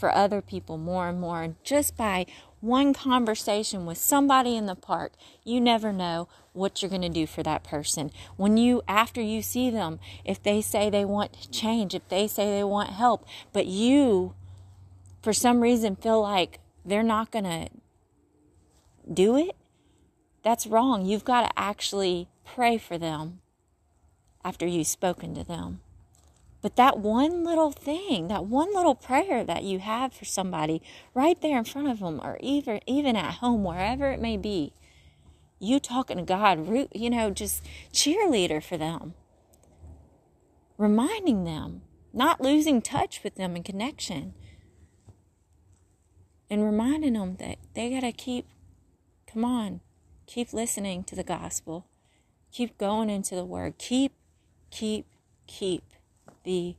for 0.00 0.12
other 0.14 0.40
people 0.40 0.78
more 0.78 1.08
and 1.08 1.20
more. 1.20 1.42
And 1.42 1.62
just 1.62 1.96
by 1.96 2.26
one 2.60 2.94
conversation 2.94 3.86
with 3.86 3.98
somebody 3.98 4.56
in 4.56 4.66
the 4.66 4.74
park, 4.74 5.12
you 5.44 5.60
never 5.60 5.92
know 5.92 6.28
what 6.52 6.80
you're 6.80 6.88
going 6.88 7.02
to 7.02 7.08
do 7.08 7.26
for 7.26 7.42
that 7.42 7.62
person. 7.62 8.10
When 8.36 8.56
you, 8.56 8.82
after 8.88 9.20
you 9.20 9.42
see 9.42 9.70
them, 9.70 10.00
if 10.24 10.42
they 10.42 10.60
say 10.60 10.88
they 10.90 11.04
want 11.04 11.50
change, 11.52 11.94
if 11.94 12.08
they 12.08 12.26
say 12.26 12.50
they 12.50 12.64
want 12.64 12.90
help, 12.90 13.26
but 13.52 13.66
you, 13.66 14.34
for 15.22 15.32
some 15.32 15.60
reason, 15.60 15.96
feel 15.96 16.22
like 16.22 16.58
they're 16.84 17.02
not 17.02 17.30
going 17.30 17.44
to 17.44 17.68
do 19.12 19.36
it, 19.36 19.54
that's 20.42 20.66
wrong. 20.66 21.04
You've 21.04 21.24
got 21.24 21.42
to 21.42 21.58
actually 21.58 22.28
pray 22.44 22.78
for 22.78 22.96
them 22.96 23.40
after 24.42 24.66
you've 24.66 24.86
spoken 24.86 25.34
to 25.34 25.44
them. 25.44 25.80
But 26.62 26.76
that 26.76 26.98
one 26.98 27.42
little 27.42 27.70
thing, 27.70 28.28
that 28.28 28.44
one 28.44 28.74
little 28.74 28.94
prayer 28.94 29.44
that 29.44 29.64
you 29.64 29.78
have 29.78 30.12
for 30.12 30.26
somebody 30.26 30.82
right 31.14 31.40
there 31.40 31.58
in 31.58 31.64
front 31.64 31.88
of 31.88 32.00
them, 32.00 32.20
or 32.22 32.36
even 32.40 32.80
even 32.86 33.16
at 33.16 33.34
home, 33.34 33.64
wherever 33.64 34.10
it 34.10 34.20
may 34.20 34.36
be, 34.36 34.74
you 35.58 35.80
talking 35.80 36.18
to 36.18 36.22
God, 36.22 36.88
you 36.94 37.10
know, 37.10 37.30
just 37.30 37.64
cheerleader 37.92 38.62
for 38.62 38.76
them, 38.76 39.14
reminding 40.76 41.44
them, 41.44 41.82
not 42.12 42.42
losing 42.42 42.82
touch 42.82 43.22
with 43.24 43.36
them 43.36 43.56
and 43.56 43.64
connection, 43.64 44.34
and 46.50 46.64
reminding 46.64 47.14
them 47.14 47.36
that 47.36 47.56
they 47.74 47.88
gotta 47.88 48.12
keep, 48.12 48.46
come 49.26 49.46
on, 49.46 49.80
keep 50.26 50.52
listening 50.52 51.04
to 51.04 51.16
the 51.16 51.24
gospel, 51.24 51.86
keep 52.52 52.76
going 52.76 53.08
into 53.08 53.34
the 53.34 53.46
Word, 53.46 53.78
keep, 53.78 54.12
keep, 54.70 55.06
keep 55.46 55.84
the, 56.44 56.76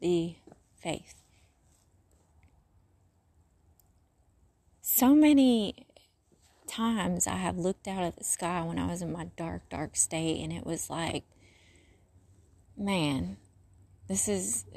the 0.00 0.36
faith. 0.80 1.14
So 4.80 5.14
many 5.14 5.86
times 6.66 7.26
I 7.26 7.36
have 7.36 7.56
looked 7.56 7.88
out 7.88 8.02
at 8.02 8.16
the 8.16 8.24
sky 8.24 8.62
when 8.62 8.78
I 8.78 8.86
was 8.86 9.02
in 9.02 9.12
my 9.12 9.28
dark, 9.36 9.68
dark 9.70 9.96
state, 9.96 10.42
and 10.42 10.52
it 10.52 10.66
was 10.66 10.90
like, 10.90 11.24
man, 12.76 13.36
this 14.08 14.28
is. 14.28 14.64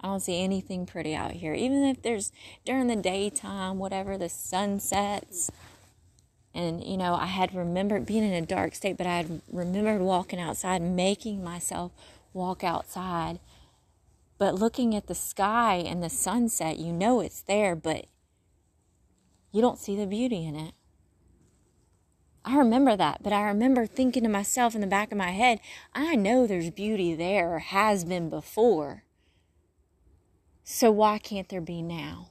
I 0.00 0.06
don't 0.06 0.20
see 0.20 0.40
anything 0.40 0.86
pretty 0.86 1.12
out 1.16 1.32
here. 1.32 1.54
Even 1.54 1.82
if 1.82 2.02
there's 2.02 2.30
during 2.64 2.86
the 2.86 2.94
daytime, 2.94 3.78
whatever, 3.78 4.16
the 4.16 4.28
sun 4.28 4.78
sets. 4.78 5.50
And, 6.54 6.84
you 6.84 6.96
know, 6.96 7.14
I 7.16 7.26
had 7.26 7.52
remembered 7.52 8.06
being 8.06 8.22
in 8.22 8.32
a 8.32 8.46
dark 8.46 8.76
state, 8.76 8.96
but 8.96 9.08
I 9.08 9.16
had 9.16 9.40
remembered 9.50 10.00
walking 10.00 10.38
outside, 10.38 10.82
making 10.82 11.42
myself 11.42 11.90
walk 12.32 12.62
outside. 12.64 13.40
But 14.38 14.54
looking 14.54 14.94
at 14.94 15.06
the 15.06 15.14
sky 15.14 15.76
and 15.76 16.02
the 16.02 16.10
sunset, 16.10 16.78
you 16.78 16.92
know 16.92 17.20
it's 17.20 17.42
there, 17.42 17.74
but 17.74 18.06
you 19.50 19.60
don't 19.60 19.78
see 19.78 19.96
the 19.96 20.06
beauty 20.06 20.46
in 20.46 20.54
it. 20.54 20.74
I 22.44 22.56
remember 22.56 22.96
that, 22.96 23.22
but 23.22 23.32
I 23.32 23.42
remember 23.42 23.84
thinking 23.84 24.22
to 24.22 24.28
myself 24.28 24.74
in 24.74 24.80
the 24.80 24.86
back 24.86 25.12
of 25.12 25.18
my 25.18 25.32
head, 25.32 25.60
I 25.92 26.14
know 26.14 26.46
there's 26.46 26.70
beauty 26.70 27.14
there 27.14 27.58
has 27.58 28.04
been 28.04 28.30
before. 28.30 29.02
So 30.64 30.90
why 30.90 31.18
can't 31.18 31.48
there 31.48 31.60
be 31.60 31.82
now? 31.82 32.30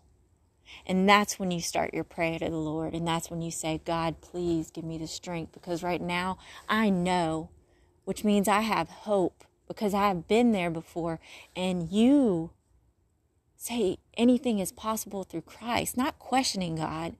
And 0.85 1.07
that's 1.07 1.37
when 1.37 1.51
you 1.51 1.59
start 1.59 1.93
your 1.93 2.03
prayer 2.03 2.39
to 2.39 2.49
the 2.49 2.55
Lord. 2.55 2.93
And 2.93 3.07
that's 3.07 3.29
when 3.29 3.41
you 3.41 3.51
say, 3.51 3.81
God, 3.83 4.21
please 4.21 4.71
give 4.71 4.83
me 4.83 4.97
the 4.97 5.07
strength 5.07 5.51
because 5.53 5.83
right 5.83 6.01
now 6.01 6.37
I 6.69 6.89
know, 6.89 7.49
which 8.05 8.23
means 8.23 8.47
I 8.47 8.61
have 8.61 8.89
hope 8.89 9.43
because 9.67 9.93
I 9.93 10.07
have 10.07 10.27
been 10.27 10.51
there 10.51 10.69
before. 10.69 11.19
And 11.55 11.89
you 11.91 12.51
say 13.55 13.97
anything 14.15 14.59
is 14.59 14.71
possible 14.71 15.23
through 15.23 15.41
Christ, 15.41 15.97
not 15.97 16.19
questioning 16.19 16.75
God, 16.75 17.15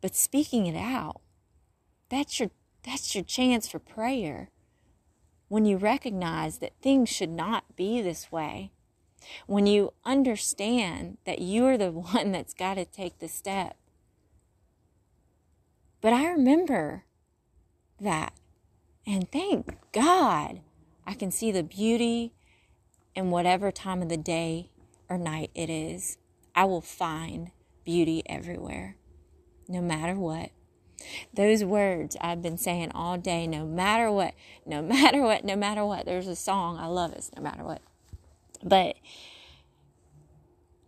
but 0.00 0.14
speaking 0.14 0.66
it 0.66 0.76
out. 0.76 1.20
That's 2.08 2.38
your 2.38 2.50
that's 2.82 3.14
your 3.14 3.24
chance 3.24 3.68
for 3.68 3.78
prayer. 3.78 4.50
When 5.48 5.64
you 5.64 5.76
recognize 5.76 6.58
that 6.58 6.80
things 6.80 7.08
should 7.08 7.30
not 7.30 7.76
be 7.76 8.00
this 8.00 8.30
way. 8.30 8.72
When 9.46 9.66
you 9.66 9.92
understand 10.04 11.18
that 11.24 11.40
you're 11.40 11.76
the 11.76 11.90
one 12.12 12.32
that's 12.32 12.54
got 12.54 12.74
to 12.74 12.84
take 12.84 13.18
the 13.18 13.28
step. 13.28 13.76
But 16.00 16.12
I 16.12 16.28
remember 16.28 17.04
that. 18.00 18.32
And 19.06 19.30
thank 19.32 19.74
God 19.92 20.60
I 21.08 21.14
can 21.14 21.30
see 21.30 21.50
the 21.50 21.62
beauty 21.62 22.34
in 23.14 23.30
whatever 23.30 23.72
time 23.72 24.02
of 24.02 24.10
the 24.10 24.18
day 24.18 24.68
or 25.08 25.16
night 25.16 25.50
it 25.54 25.70
is. 25.70 26.18
I 26.54 26.66
will 26.66 26.82
find 26.82 27.50
beauty 27.82 28.22
everywhere, 28.26 28.96
no 29.66 29.80
matter 29.80 30.14
what. 30.14 30.50
Those 31.32 31.64
words 31.64 32.14
I've 32.20 32.42
been 32.42 32.58
saying 32.58 32.92
all 32.94 33.16
day, 33.16 33.46
no 33.46 33.64
matter 33.64 34.12
what, 34.12 34.34
no 34.66 34.82
matter 34.94 35.22
what, 35.22 35.46
no 35.46 35.56
matter 35.56 35.82
what. 35.82 36.04
There's 36.04 36.26
a 36.26 36.36
song, 36.36 36.76
I 36.76 36.88
love 36.88 37.14
it, 37.14 37.30
no 37.34 37.42
matter 37.42 37.64
what. 37.64 37.80
But 38.62 38.96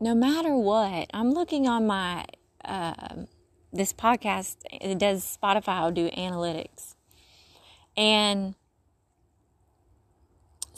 no 0.01 0.15
matter 0.15 0.55
what, 0.55 1.09
I'm 1.15 1.33
looking 1.33 1.67
on 1.67 1.87
my, 1.87 2.27
uh, 2.63 3.25
this 3.73 3.95
podcast, 3.95 4.57
it 4.71 4.99
does 4.99 5.39
Spotify, 5.43 5.79
I'll 5.79 5.93
do 5.93 6.11
analytics. 6.11 6.95
And 7.97 8.55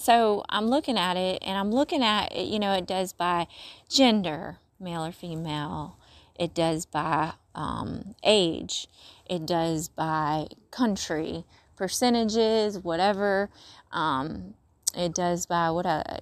so 0.02 0.42
I'm 0.48 0.66
looking 0.66 0.98
at 0.98 1.16
it 1.16 1.38
and 1.42 1.56
I'm 1.56 1.70
looking 1.70 2.02
at 2.02 2.32
it, 2.32 2.48
you 2.48 2.58
know, 2.58 2.72
it 2.72 2.86
does 2.86 3.12
by 3.12 3.46
gender, 3.88 4.58
male 4.80 5.04
or 5.04 5.12
female. 5.12 5.96
It 6.36 6.54
does 6.54 6.86
by 6.86 7.34
um, 7.54 8.16
age. 8.24 8.88
It 9.30 9.46
does 9.46 9.88
by 9.88 10.48
country, 10.72 11.44
percentages, 11.76 12.78
whatever. 12.78 13.48
Um, 13.92 14.54
it 14.96 15.14
does 15.14 15.46
by 15.46 15.70
what 15.70 15.86
a, 15.86 16.14
uh, 16.14 16.16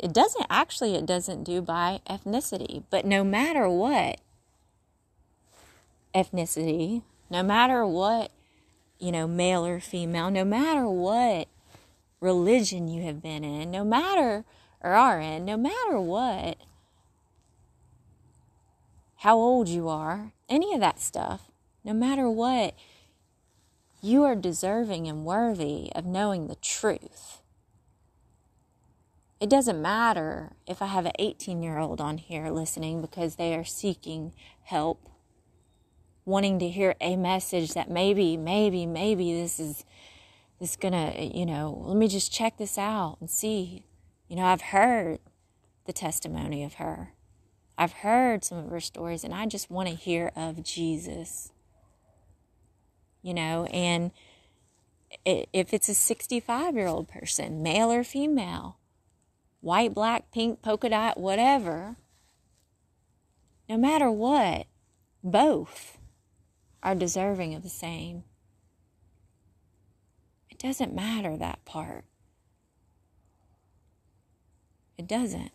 it 0.00 0.12
doesn't 0.12 0.46
actually, 0.50 0.96
it 0.96 1.06
doesn't 1.06 1.44
do 1.44 1.62
by 1.62 2.00
ethnicity. 2.08 2.82
But 2.90 3.04
no 3.04 3.22
matter 3.22 3.68
what 3.68 4.20
ethnicity, 6.14 7.02
no 7.30 7.44
matter 7.44 7.86
what, 7.86 8.32
you 8.98 9.12
know, 9.12 9.28
male 9.28 9.64
or 9.64 9.78
female, 9.78 10.30
no 10.30 10.44
matter 10.44 10.88
what 10.88 11.48
religion 12.20 12.88
you 12.88 13.02
have 13.02 13.22
been 13.22 13.44
in, 13.44 13.70
no 13.70 13.84
matter, 13.84 14.44
or 14.82 14.92
are 14.92 15.20
in, 15.20 15.44
no 15.44 15.56
matter 15.56 15.98
what, 15.98 16.58
how 19.16 19.36
old 19.36 19.68
you 19.68 19.88
are, 19.88 20.32
any 20.48 20.72
of 20.74 20.80
that 20.80 21.00
stuff, 21.00 21.50
no 21.84 21.92
matter 21.92 22.28
what, 22.30 22.74
you 24.02 24.24
are 24.24 24.34
deserving 24.34 25.06
and 25.06 25.24
worthy 25.24 25.90
of 25.94 26.06
knowing 26.06 26.46
the 26.46 26.54
truth. 26.56 27.42
It 29.40 29.48
doesn't 29.50 29.80
matter 29.80 30.52
if 30.66 30.82
I 30.82 30.86
have 30.86 31.06
an 31.06 31.12
18 31.18 31.62
year 31.62 31.78
old 31.78 32.00
on 32.00 32.18
here 32.18 32.50
listening 32.50 33.00
because 33.00 33.36
they 33.36 33.54
are 33.54 33.64
seeking 33.64 34.32
help, 34.64 35.08
wanting 36.24 36.58
to 36.58 36.68
hear 36.68 36.94
a 37.00 37.16
message 37.16 37.72
that 37.72 37.90
maybe, 37.90 38.36
maybe, 38.36 38.86
maybe 38.86 39.32
this 39.32 39.58
is 39.58 39.84
is 40.60 40.76
gonna, 40.76 41.14
you 41.18 41.46
know, 41.46 41.82
let 41.86 41.96
me 41.96 42.06
just 42.06 42.32
check 42.32 42.58
this 42.58 42.76
out 42.76 43.16
and 43.20 43.30
see. 43.30 43.84
You 44.28 44.36
know, 44.36 44.44
I've 44.44 44.60
heard 44.60 45.18
the 45.86 45.92
testimony 45.92 46.62
of 46.62 46.74
her. 46.74 47.14
I've 47.78 47.92
heard 47.92 48.44
some 48.44 48.58
of 48.58 48.70
her 48.70 48.80
stories 48.80 49.24
and 49.24 49.34
I 49.34 49.46
just 49.46 49.70
want 49.70 49.88
to 49.88 49.94
hear 49.94 50.30
of 50.36 50.62
Jesus. 50.62 51.50
You 53.22 53.34
know, 53.34 53.64
and 53.66 54.12
if 55.24 55.72
it's 55.74 55.88
a 55.88 55.94
65 55.94 56.74
year 56.74 56.86
old 56.86 57.08
person, 57.08 57.62
male 57.62 57.90
or 57.90 58.04
female, 58.04 58.76
white, 59.60 59.94
black, 59.94 60.30
pink, 60.30 60.62
polka 60.62 60.90
dot, 60.90 61.18
whatever, 61.18 61.96
no 63.68 63.76
matter 63.76 64.10
what, 64.10 64.66
both 65.24 65.98
are 66.82 66.94
deserving 66.94 67.54
of 67.54 67.62
the 67.62 67.68
same. 67.68 68.24
Doesn't 70.60 70.94
matter 70.94 71.36
that 71.36 71.64
part. 71.64 72.04
It 74.98 75.06
doesn't. 75.06 75.52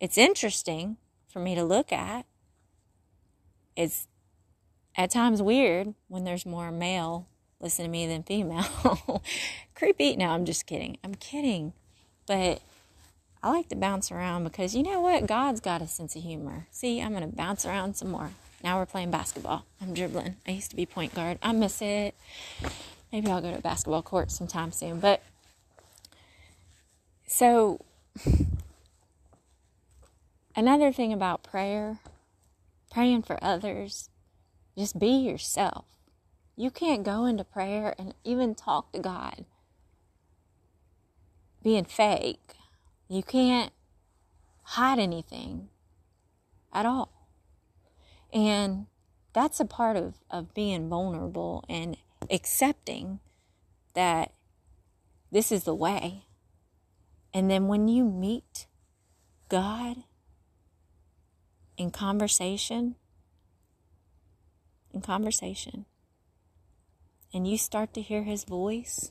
It's 0.00 0.16
interesting 0.16 0.96
for 1.28 1.38
me 1.38 1.54
to 1.54 1.62
look 1.62 1.92
at. 1.92 2.24
It's 3.76 4.08
at 4.96 5.10
times 5.10 5.42
weird 5.42 5.94
when 6.08 6.24
there's 6.24 6.46
more 6.46 6.72
male 6.72 7.28
listen 7.60 7.84
to 7.84 7.90
me 7.90 8.06
than 8.06 8.22
female. 8.22 9.22
Creepy. 9.74 10.16
No, 10.16 10.30
I'm 10.30 10.44
just 10.44 10.66
kidding. 10.66 10.96
I'm 11.04 11.14
kidding. 11.14 11.72
But 12.26 12.62
I 13.42 13.50
like 13.50 13.68
to 13.68 13.76
bounce 13.76 14.10
around 14.10 14.44
because 14.44 14.74
you 14.74 14.82
know 14.82 15.00
what? 15.00 15.26
God's 15.26 15.60
got 15.60 15.82
a 15.82 15.86
sense 15.86 16.16
of 16.16 16.22
humor. 16.22 16.66
See, 16.70 17.02
I'm 17.02 17.12
going 17.12 17.28
to 17.28 17.36
bounce 17.36 17.66
around 17.66 17.96
some 17.96 18.10
more. 18.10 18.30
Now 18.62 18.78
we're 18.78 18.86
playing 18.86 19.10
basketball. 19.10 19.66
I'm 19.82 19.92
dribbling. 19.92 20.36
I 20.46 20.52
used 20.52 20.70
to 20.70 20.76
be 20.76 20.86
point 20.86 21.14
guard. 21.14 21.38
I 21.42 21.52
miss 21.52 21.82
it. 21.82 22.14
Maybe 23.14 23.30
I'll 23.30 23.40
go 23.40 23.52
to 23.52 23.58
a 23.58 23.60
basketball 23.60 24.02
court 24.02 24.32
sometime 24.32 24.72
soon. 24.72 24.98
But 24.98 25.22
so, 27.28 27.78
another 30.56 30.90
thing 30.90 31.12
about 31.12 31.44
prayer, 31.44 32.00
praying 32.90 33.22
for 33.22 33.38
others, 33.40 34.10
just 34.76 34.98
be 34.98 35.10
yourself. 35.10 35.84
You 36.56 36.72
can't 36.72 37.04
go 37.04 37.24
into 37.24 37.44
prayer 37.44 37.94
and 38.00 38.14
even 38.24 38.56
talk 38.56 38.90
to 38.90 38.98
God 38.98 39.44
being 41.62 41.84
fake. 41.84 42.54
You 43.06 43.22
can't 43.22 43.72
hide 44.64 44.98
anything 44.98 45.68
at 46.72 46.84
all. 46.84 47.28
And 48.32 48.86
that's 49.32 49.60
a 49.60 49.64
part 49.64 49.96
of, 49.96 50.14
of 50.32 50.52
being 50.52 50.88
vulnerable 50.88 51.64
and 51.68 51.96
accepting 52.30 53.20
that 53.94 54.32
this 55.30 55.50
is 55.50 55.64
the 55.64 55.74
way. 55.74 56.24
And 57.32 57.50
then 57.50 57.66
when 57.66 57.88
you 57.88 58.04
meet 58.04 58.66
God 59.48 60.04
in 61.76 61.90
conversation, 61.90 62.96
in 64.92 65.00
conversation, 65.00 65.86
and 67.32 67.48
you 67.48 67.58
start 67.58 67.92
to 67.94 68.00
hear 68.00 68.22
his 68.22 68.44
voice, 68.44 69.10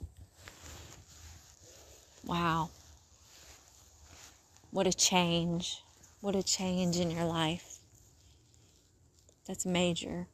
wow, 2.25 2.69
what 4.71 4.87
a 4.87 4.93
change. 4.93 5.83
What 6.21 6.35
a 6.35 6.41
change 6.41 6.97
in 6.97 7.11
your 7.11 7.25
life. 7.25 7.79
That's 9.45 9.65
major. 9.65 10.27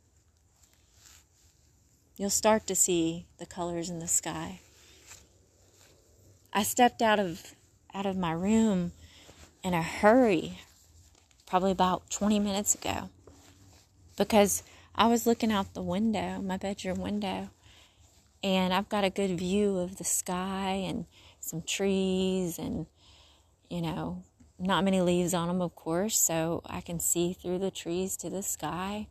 You'll 2.20 2.30
start 2.30 2.68
to 2.68 2.76
see 2.76 3.28
the 3.38 3.46
colors 3.46 3.90
in 3.90 4.00
the 4.00 4.08
sky. 4.10 4.60
I 6.52 6.64
stepped 6.64 7.02
out 7.02 7.18
of 7.18 7.56
out 7.94 8.06
of 8.06 8.18
my 8.18 8.34
room 8.34 8.92
in 9.64 9.74
a 9.74 9.82
hurry 9.82 10.60
probably 11.48 11.72
about 11.72 12.10
20 12.10 12.38
minutes 12.40 12.76
ago 12.76 13.10
because 14.18 14.64
I 14.94 15.08
was 15.08 15.26
looking 15.26 15.50
out 15.50 15.74
the 15.74 15.82
window, 15.82 16.42
my 16.42 16.58
bedroom 16.58 17.00
window, 17.00 17.52
and 18.44 18.74
I've 18.74 18.90
got 18.90 19.06
a 19.06 19.10
good 19.10 19.40
view 19.40 19.78
of 19.78 19.96
the 19.96 20.04
sky 20.04 20.72
and 20.72 21.06
some 21.40 21.62
trees 21.62 22.60
and 22.60 22.86
you 23.70 23.82
know, 23.82 24.24
not 24.60 24.84
many 24.84 25.00
leaves 25.00 25.34
on 25.34 25.48
them, 25.48 25.62
of 25.62 25.74
course, 25.74 26.20
so 26.20 26.64
I 26.66 26.82
can 26.82 27.00
see 27.00 27.32
through 27.32 27.60
the 27.60 27.72
trees 27.72 28.18
to 28.18 28.30
the 28.30 28.44
sky. 28.44 29.08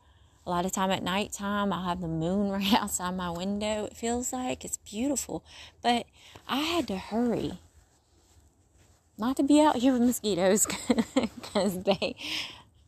A 0.49 0.51
lot 0.51 0.65
of 0.65 0.73
time 0.73 0.91
at 0.91 1.03
nighttime, 1.03 1.75
I'll 1.75 1.85
have 1.85 2.01
the 2.01 2.09
moon 2.09 2.49
right 2.51 2.73
outside 2.73 3.15
my 3.15 3.29
window. 3.29 3.85
It 3.85 3.95
feels 3.95 4.33
like 4.33 4.65
it's 4.65 4.79
beautiful, 4.79 5.45
but 5.83 6.07
I 6.49 6.61
had 6.61 6.89
to 6.89 6.97
hurry. 6.97 7.59
Not 9.19 9.37
to 9.37 9.43
be 9.43 9.61
out 9.61 9.77
here 9.77 9.93
with 9.93 10.01
mosquitoes 10.01 10.67
because 11.15 11.83
they, 11.83 12.17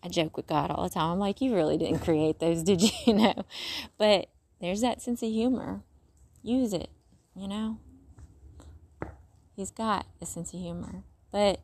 I 0.03 0.09
joke 0.09 0.38
with 0.38 0.46
God 0.46 0.70
all 0.70 0.85
the 0.85 0.94
time. 0.94 1.11
I'm 1.11 1.18
like, 1.18 1.42
you 1.42 1.55
really 1.55 1.77
didn't 1.77 1.99
create 1.99 2.38
those, 2.38 2.62
did 2.62 2.81
you? 2.81 2.92
you 3.07 3.12
know? 3.12 3.44
But 3.99 4.31
there's 4.62 4.81
that 4.81 5.03
sense 5.03 5.23
of 5.23 5.29
humor. 5.29 5.83
Use 6.42 6.73
it, 6.73 6.88
you 7.37 7.46
know? 7.46 7.77
He's 9.55 9.70
got 9.70 10.07
a 10.23 10.25
sense 10.25 10.55
of 10.55 10.61
humor. 10.61 11.03
But 11.31 11.61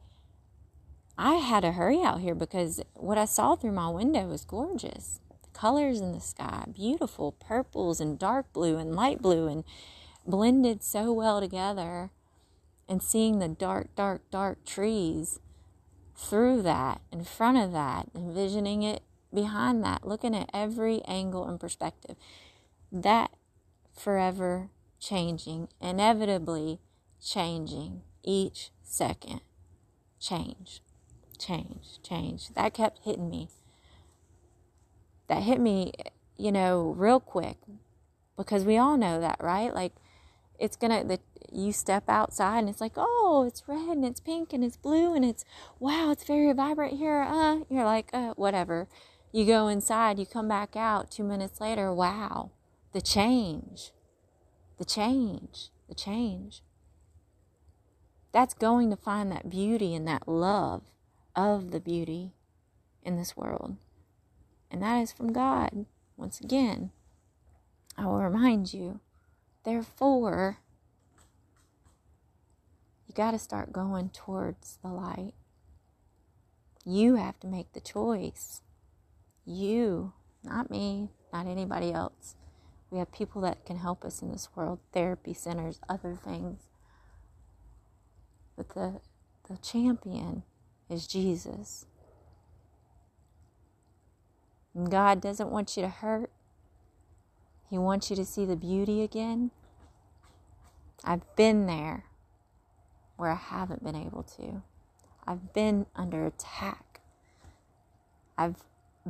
I 1.17 1.37
had 1.37 1.61
to 1.61 1.73
hurry 1.73 2.03
out 2.03 2.21
here 2.21 2.35
because 2.35 2.83
what 2.93 3.17
I 3.17 3.25
saw 3.25 3.57
through 3.57 3.73
my 3.73 3.89
window 3.89 4.27
was 4.27 4.45
gorgeous. 4.45 5.21
Colors 5.57 6.01
in 6.01 6.13
the 6.13 6.21
sky, 6.21 6.67
beautiful 6.71 7.33
purples 7.33 8.01
and 8.01 8.19
dark 8.19 8.53
blue 8.53 8.77
and 8.77 8.95
light 8.95 9.23
blue, 9.23 9.49
and 9.49 9.65
blended 10.27 10.83
so 10.83 11.13
well 11.13 11.41
together. 11.41 12.11
And 12.89 13.03
seeing 13.03 13.39
the 13.39 13.49
dark, 13.49 13.95
dark, 13.97 14.23
dark 14.31 14.65
trees 14.65 15.41
through 16.15 16.63
that, 16.63 17.01
in 17.11 17.25
front 17.25 17.59
of 17.59 17.73
that, 17.73 18.09
envisioning 18.15 18.83
it 18.83 19.03
behind 19.33 19.83
that, 19.85 20.07
looking 20.07 20.37
at 20.37 20.51
every 20.53 21.03
angle 21.07 21.49
and 21.49 21.59
perspective. 21.59 22.17
That 22.93 23.33
forever 23.93 24.69
changing, 25.01 25.69
inevitably 25.81 26.81
changing 27.21 28.03
each 28.23 28.71
second. 28.83 29.41
Change 30.21 30.81
change, 31.39 32.01
change. 32.03 32.49
That 32.55 32.75
kept 32.75 33.05
hitting 33.05 33.31
me. 33.31 33.49
That 35.29 35.43
hit 35.43 35.61
me, 35.61 35.93
you 36.37 36.53
know, 36.53 36.95
real 36.97 37.21
quick 37.21 37.57
because 38.37 38.65
we 38.65 38.77
all 38.77 38.97
know 38.97 39.21
that, 39.21 39.39
right? 39.41 39.75
Like 39.75 39.93
it's 40.59 40.77
gonna 40.77 41.05
that 41.05 41.21
you 41.53 41.73
step 41.73 42.05
outside 42.09 42.61
and 42.61 42.69
it's 42.69 42.81
like, 42.81 42.95
oh, 42.97 43.45
it's 43.47 43.69
red 43.69 43.97
and 43.97 44.05
it's 44.05 44.21
pink 44.21 44.53
and 44.53 44.65
it's 44.65 44.77
blue 44.77 45.15
and 45.15 45.25
it's 45.25 45.45
wow, 45.79 46.11
it's 46.11 46.25
very 46.25 46.53
vibrant 46.53 46.99
here. 46.99 47.23
Uh, 47.23 47.61
you're 47.71 47.85
like, 47.85 48.11
uh, 48.13 48.35
whatever. 48.37 48.89
You 49.33 49.45
go 49.45 49.69
inside, 49.69 50.19
you 50.19 50.27
come 50.27 50.49
back 50.49 50.77
out 50.77 51.11
two 51.11 51.25
minutes 51.25 51.61
later, 51.61 51.93
wow, 51.93 52.53
the 52.93 53.03
change, 53.03 53.93
the 54.79 54.85
change, 54.85 55.71
the 55.89 55.95
change. 55.95 56.63
That's 58.33 58.55
going 58.55 58.91
to 58.91 58.97
find 58.97 59.31
that 59.33 59.51
beauty 59.51 59.95
and 59.95 60.07
that 60.09 60.29
love 60.29 60.83
of 61.35 61.71
the 61.71 61.81
beauty 61.81 62.33
in 63.03 63.17
this 63.17 63.37
world. 63.37 63.77
And 64.71 64.83
that 64.83 65.01
is 65.01 65.13
from 65.13 65.33
God. 65.33 65.87
Once 66.17 66.41
again, 66.41 66.91
I 67.97 68.07
will 68.07 68.23
remind 68.23 68.73
you, 68.73 69.01
therefore, 69.65 70.59
you 73.07 73.15
got 73.15 73.33
to 73.33 73.39
start 73.39 73.73
going 73.73 74.11
towards 74.11 74.79
the 74.83 74.89
light. 74.89 75.35
You 76.85 77.17
have 77.17 77.39
to 77.41 77.47
make 77.47 77.73
the 77.73 77.81
choice. 77.81 78.63
You, 79.45 80.13
not 80.43 80.71
me, 80.71 81.11
not 81.33 81.47
anybody 81.47 81.93
else. 81.93 82.35
We 82.91 82.99
have 82.99 83.13
people 83.13 83.43
that 83.43 83.67
can 83.67 83.79
help 83.79 84.05
us 84.05 84.23
in 84.23 84.31
this 84.31 84.49
world, 84.55 84.79
therapy 84.93 85.35
centers, 85.35 85.81
other 85.89 86.15
things. 86.15 86.63
But 88.57 88.71
the 88.71 89.01
the 89.49 89.57
champion 89.59 90.43
is 90.91 91.07
Jesus. 91.07 91.87
God 94.85 95.21
doesn't 95.21 95.51
want 95.51 95.77
you 95.77 95.83
to 95.83 95.89
hurt. 95.89 96.31
He 97.71 97.79
wants 97.79 98.11
you 98.11 98.17
to 98.17 98.25
see 98.25 98.45
the 98.45 98.57
beauty 98.57 99.03
again. 99.03 99.51
I've 101.05 101.23
been 101.37 101.67
there 101.67 102.05
where 103.17 103.31
I 103.31 103.37
haven't 103.37 103.83
been 103.83 103.97
able 103.97 104.23
to. 104.37 104.63
I've 105.27 105.53
been 105.53 105.87
under 105.97 106.27
attack. 106.27 107.01
I've 108.39 108.63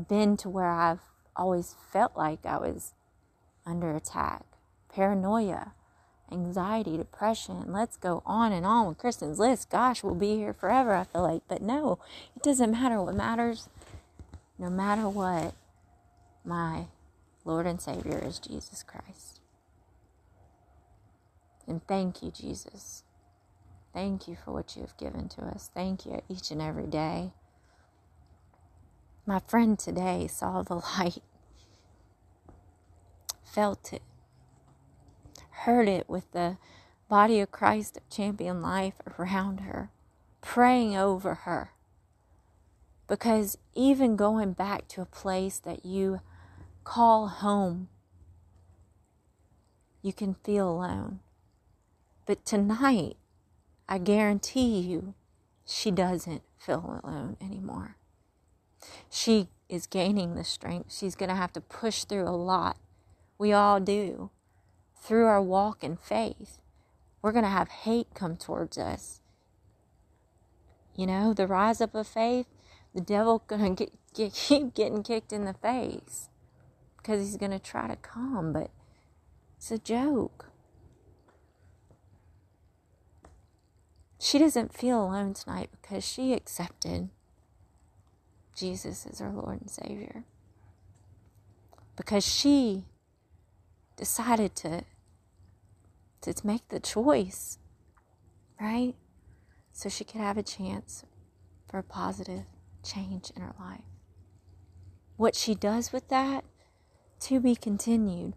been 0.09 0.37
to 0.38 0.48
where 0.48 0.70
I've 0.70 1.00
always 1.35 1.74
felt 1.92 2.16
like 2.16 2.46
I 2.46 2.59
was 2.59 2.94
under 3.66 3.94
attack. 3.94 4.44
Paranoia 4.88 5.72
anxiety, 6.31 6.96
depression. 6.96 7.64
Let's 7.72 7.96
go 7.96 8.22
on 8.26 8.52
and 8.52 8.66
on 8.66 8.88
with 8.88 8.98
Kristen's 8.98 9.38
list. 9.38 9.70
Gosh, 9.70 10.02
we'll 10.02 10.14
be 10.14 10.37
here 10.37 10.52
forever, 10.52 10.94
I 10.94 11.05
feel 11.05 11.22
like. 11.22 11.42
But 11.48 11.62
no, 11.62 11.98
it 12.35 12.42
doesn't 12.42 12.70
matter. 12.70 13.00
What 13.00 13.14
matters, 13.14 13.68
no 14.58 14.70
matter 14.70 15.08
what, 15.08 15.54
my 16.44 16.86
Lord 17.44 17.66
and 17.66 17.80
Savior 17.80 18.18
is 18.18 18.38
Jesus 18.38 18.82
Christ. 18.82 19.40
And 21.66 21.86
thank 21.86 22.22
you, 22.22 22.30
Jesus. 22.30 23.02
Thank 23.94 24.28
you 24.28 24.36
for 24.44 24.52
what 24.52 24.76
you 24.76 24.82
have 24.82 24.96
given 24.96 25.28
to 25.30 25.42
us. 25.42 25.70
Thank 25.74 26.06
you 26.06 26.22
each 26.28 26.50
and 26.50 26.62
every 26.62 26.86
day. 26.86 27.32
My 29.26 29.40
friend 29.40 29.78
today 29.78 30.28
saw 30.28 30.62
the 30.62 30.74
light, 30.98 31.22
felt 33.44 33.92
it, 33.92 34.02
heard 35.64 35.88
it 35.88 36.08
with 36.08 36.30
the 36.32 36.58
body 37.08 37.40
of 37.40 37.50
Christ 37.52 37.96
of 37.96 38.08
Champion 38.10 38.62
Life 38.62 38.94
around 39.18 39.60
her, 39.60 39.90
praying 40.42 40.96
over 40.96 41.34
her. 41.34 41.72
Because 43.08 43.58
even 43.74 44.16
going 44.16 44.52
back 44.52 44.88
to 44.88 45.00
a 45.00 45.06
place 45.06 45.58
that 45.60 45.84
you 45.84 46.20
call 46.84 47.28
home, 47.28 47.88
you 50.02 50.12
can 50.12 50.34
feel 50.34 50.70
alone. 50.70 51.20
But 52.26 52.44
tonight, 52.44 53.16
I 53.88 53.98
guarantee 53.98 54.80
you, 54.80 55.14
she 55.64 55.90
doesn't 55.90 56.42
feel 56.58 57.00
alone 57.04 57.36
anymore. 57.40 57.96
She 59.10 59.48
is 59.68 59.86
gaining 59.86 60.34
the 60.34 60.44
strength. 60.44 60.92
She's 60.92 61.14
going 61.14 61.28
to 61.28 61.34
have 61.34 61.52
to 61.54 61.60
push 61.60 62.04
through 62.04 62.28
a 62.28 62.30
lot. 62.30 62.76
We 63.38 63.52
all 63.52 63.80
do. 63.80 64.30
Through 65.00 65.26
our 65.26 65.42
walk 65.42 65.84
in 65.84 65.96
faith, 65.96 66.58
we're 67.22 67.32
going 67.32 67.44
to 67.44 67.50
have 67.50 67.68
hate 67.68 68.08
come 68.14 68.36
towards 68.36 68.78
us. 68.78 69.20
You 70.96 71.06
know, 71.06 71.34
the 71.34 71.46
rise 71.46 71.80
up 71.80 71.94
of 71.94 72.06
faith, 72.06 72.46
the 72.96 73.02
devil 73.02 73.38
to 73.46 73.76
get, 73.76 73.92
get, 74.14 74.32
keep 74.32 74.74
getting 74.74 75.02
kicked 75.02 75.30
in 75.30 75.44
the 75.44 75.52
face 75.52 76.30
because 76.96 77.20
he's 77.20 77.37
to 77.50 77.59
try 77.59 77.87
to 77.87 77.96
come, 77.96 78.54
but 78.54 78.70
it's 79.59 79.70
a 79.70 79.78
joke. 79.78 80.46
She 84.18 84.38
doesn't 84.38 84.72
feel 84.72 85.04
alone 85.04 85.35
tonight 85.35 85.68
because 85.70 86.09
she 86.09 86.32
accepted 86.32 87.11
Jesus 88.56 89.06
as 89.06 89.18
her 89.18 89.30
Lord 89.30 89.61
and 89.61 89.70
Savior. 89.70 90.24
Because 91.96 92.26
she 92.26 92.85
decided 93.96 94.56
to, 94.56 94.85
to 96.22 96.46
make 96.46 96.66
the 96.70 96.80
choice, 96.80 97.59
right? 98.59 98.94
So 99.74 99.90
she 99.90 100.04
could 100.04 100.22
have 100.22 100.38
a 100.38 100.42
chance 100.42 101.04
for 101.68 101.78
a 101.78 101.82
positive 101.82 102.44
change 102.87 103.31
in 103.35 103.42
her 103.42 103.55
life. 103.59 103.85
What 105.16 105.35
she 105.35 105.55
does 105.55 105.92
with 105.92 106.09
that, 106.09 106.44
to 107.20 107.40
be 107.40 107.57
continued. 107.57 108.35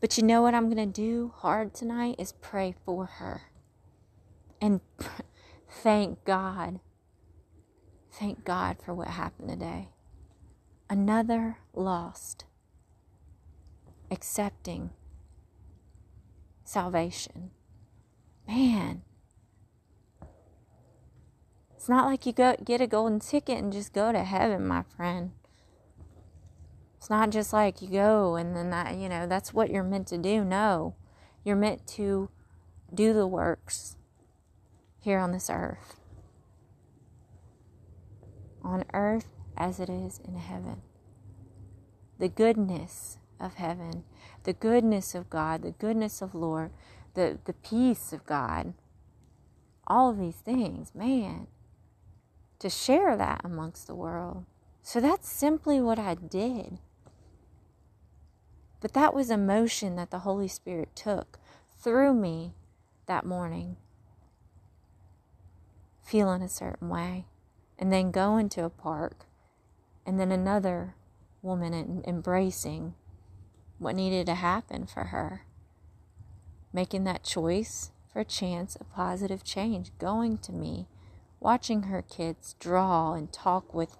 But 0.00 0.16
you 0.16 0.24
know 0.24 0.42
what 0.42 0.54
I'm 0.54 0.70
going 0.70 0.92
to 0.92 1.00
do 1.00 1.32
hard 1.36 1.74
tonight 1.74 2.16
is 2.18 2.32
pray 2.32 2.74
for 2.84 3.06
her. 3.06 3.42
And 4.60 4.80
thank 5.68 6.24
God. 6.24 6.80
Thank 8.12 8.44
God 8.44 8.76
for 8.84 8.92
what 8.94 9.08
happened 9.08 9.48
today. 9.48 9.88
Another 10.88 11.58
lost. 11.74 12.44
Accepting 14.10 14.90
salvation. 16.64 17.52
Man. 18.46 19.02
It's 21.80 21.88
not 21.88 22.04
like 22.04 22.26
you 22.26 22.34
go 22.34 22.54
get 22.62 22.82
a 22.82 22.86
golden 22.86 23.20
ticket 23.20 23.56
and 23.56 23.72
just 23.72 23.94
go 23.94 24.12
to 24.12 24.22
heaven, 24.22 24.66
my 24.66 24.82
friend. 24.82 25.30
It's 26.98 27.08
not 27.08 27.30
just 27.30 27.54
like 27.54 27.80
you 27.80 27.88
go 27.88 28.36
and 28.36 28.54
then 28.54 28.68
that, 28.68 28.96
you 28.96 29.08
know, 29.08 29.26
that's 29.26 29.54
what 29.54 29.70
you're 29.70 29.82
meant 29.82 30.06
to 30.08 30.18
do. 30.18 30.44
No. 30.44 30.94
You're 31.42 31.56
meant 31.56 31.86
to 31.94 32.28
do 32.92 33.14
the 33.14 33.26
works 33.26 33.96
here 35.00 35.18
on 35.18 35.32
this 35.32 35.48
earth. 35.48 35.96
On 38.62 38.84
earth 38.92 39.32
as 39.56 39.80
it 39.80 39.88
is 39.88 40.20
in 40.22 40.34
heaven. 40.34 40.82
The 42.18 42.28
goodness 42.28 43.16
of 43.40 43.54
heaven, 43.54 44.04
the 44.44 44.52
goodness 44.52 45.14
of 45.14 45.30
God, 45.30 45.62
the 45.62 45.70
goodness 45.70 46.20
of 46.20 46.34
Lord, 46.34 46.72
the, 47.14 47.38
the 47.46 47.54
peace 47.54 48.12
of 48.12 48.26
God, 48.26 48.74
all 49.86 50.10
of 50.10 50.18
these 50.18 50.36
things, 50.36 50.94
man, 50.94 51.46
to 52.60 52.70
share 52.70 53.16
that 53.16 53.40
amongst 53.42 53.86
the 53.86 53.94
world. 53.94 54.44
So 54.82 55.00
that's 55.00 55.28
simply 55.28 55.80
what 55.80 55.98
I 55.98 56.14
did. 56.14 56.78
But 58.80 58.94
that 58.94 59.12
was 59.12 59.28
a 59.28 59.36
motion 59.36 59.96
that 59.96 60.10
the 60.10 60.20
Holy 60.20 60.48
Spirit 60.48 60.94
took 60.94 61.38
through 61.78 62.14
me 62.14 62.54
that 63.06 63.26
morning 63.26 63.76
feeling 66.02 66.42
a 66.42 66.48
certain 66.48 66.88
way, 66.88 67.24
and 67.78 67.92
then 67.92 68.10
going 68.10 68.48
to 68.48 68.64
a 68.64 68.70
park, 68.70 69.26
and 70.04 70.18
then 70.18 70.32
another 70.32 70.96
woman 71.40 72.02
embracing 72.04 72.94
what 73.78 73.94
needed 73.94 74.26
to 74.26 74.34
happen 74.34 74.86
for 74.86 75.04
her, 75.04 75.42
making 76.72 77.04
that 77.04 77.22
choice 77.22 77.92
for 78.12 78.18
a 78.18 78.24
chance 78.24 78.74
of 78.74 78.92
positive 78.92 79.44
change, 79.44 79.92
going 79.98 80.36
to 80.36 80.52
me, 80.52 80.88
watching 81.40 81.84
her 81.84 82.02
kids 82.02 82.54
draw 82.60 83.14
and 83.14 83.32
talk 83.32 83.74
with, 83.74 83.96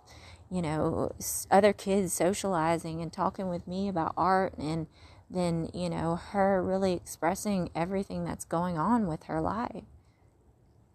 you 0.50 0.62
know, 0.62 1.12
other 1.50 1.72
kids 1.72 2.12
socializing 2.12 3.00
and 3.00 3.12
talking 3.12 3.48
with 3.48 3.66
me 3.66 3.88
about 3.88 4.14
art 4.16 4.54
and 4.58 4.86
then, 5.28 5.70
you 5.72 5.88
know, 5.88 6.16
her 6.16 6.62
really 6.62 6.92
expressing 6.92 7.70
everything 7.74 8.24
that's 8.24 8.44
going 8.44 8.76
on 8.78 9.06
with 9.06 9.24
her 9.24 9.40
life 9.40 9.84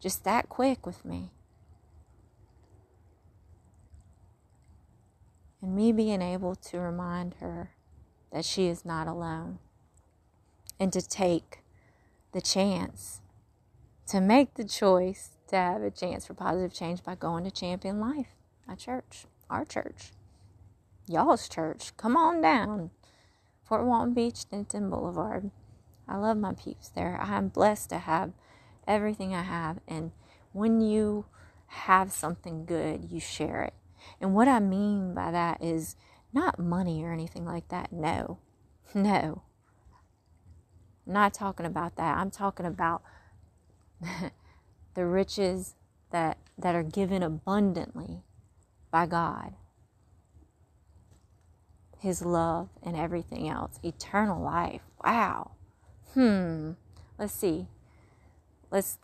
just 0.06 0.24
that 0.24 0.50
quick 0.50 0.86
with 0.86 1.04
me. 1.04 1.32
And 5.64 5.76
me 5.76 5.92
being 5.92 6.22
able 6.22 6.54
to 6.56 6.78
remind 6.78 7.36
her 7.40 7.72
that 8.32 8.46
she 8.46 8.68
is 8.68 8.86
not 8.86 9.08
alone 9.08 9.58
and 10.80 10.94
to 10.94 11.02
take 11.02 11.64
the 12.34 12.42
chance 12.42 13.22
to 14.08 14.22
make 14.22 14.54
the 14.54 14.64
choice 14.64 15.35
to 15.48 15.56
have 15.56 15.82
a 15.82 15.92
chance 15.92 16.26
for 16.26 16.34
positive 16.34 16.74
change 16.74 17.04
by 17.04 17.16
going 17.16 17.44
to 17.44 17.52
Champion 17.52 18.00
Life, 18.00 18.36
my 18.68 18.76
church, 18.76 19.26
our 19.50 19.66
church, 19.66 20.12
y'all's 21.08 21.48
church. 21.48 21.96
Come 21.98 22.18
on 22.18 22.42
down. 22.42 22.92
Fort 23.64 23.86
Walton 23.86 24.14
Beach, 24.14 24.50
Denton 24.50 24.90
Boulevard. 24.90 25.50
I 26.08 26.18
love 26.18 26.38
my 26.38 26.54
peeps 26.54 26.90
there. 26.90 27.20
I'm 27.20 27.48
blessed 27.48 27.90
to 27.90 27.98
have 28.00 28.32
everything 28.88 29.34
I 29.34 29.42
have. 29.42 29.80
And 29.88 30.12
when 30.52 30.82
you 30.82 31.26
have 31.68 32.12
something 32.12 32.66
good, 32.66 33.12
you 33.12 33.20
share 33.20 33.64
it. 33.64 33.74
And 34.22 34.36
what 34.36 34.48
I 34.48 34.60
mean 34.60 35.16
by 35.16 35.32
that 35.32 35.64
is 35.64 35.96
not 36.32 36.60
money 36.60 37.04
or 37.04 37.12
anything 37.12 37.46
like 37.46 37.70
that. 37.70 37.92
No, 37.92 38.38
no. 38.94 39.42
I'm 41.08 41.14
not 41.14 41.34
talking 41.34 41.66
about 41.66 41.96
that. 41.96 42.18
I'm 42.18 42.30
talking 42.30 42.66
about 42.66 43.02
the 44.96 45.06
riches 45.06 45.76
that, 46.12 46.38
that 46.58 46.76
are 46.76 46.84
given 46.84 47.22
abundantly 47.22 48.24
by 48.92 49.06
God. 49.06 49.54
His 52.00 52.24
love 52.24 52.70
and 52.84 52.96
everything 52.96 53.48
else. 53.48 53.80
Eternal 53.84 54.42
life. 54.44 54.82
Wow. 55.04 55.52
Hmm. 56.14 56.72
Let's 57.18 57.34
see 57.34 57.68
let's 58.76 58.98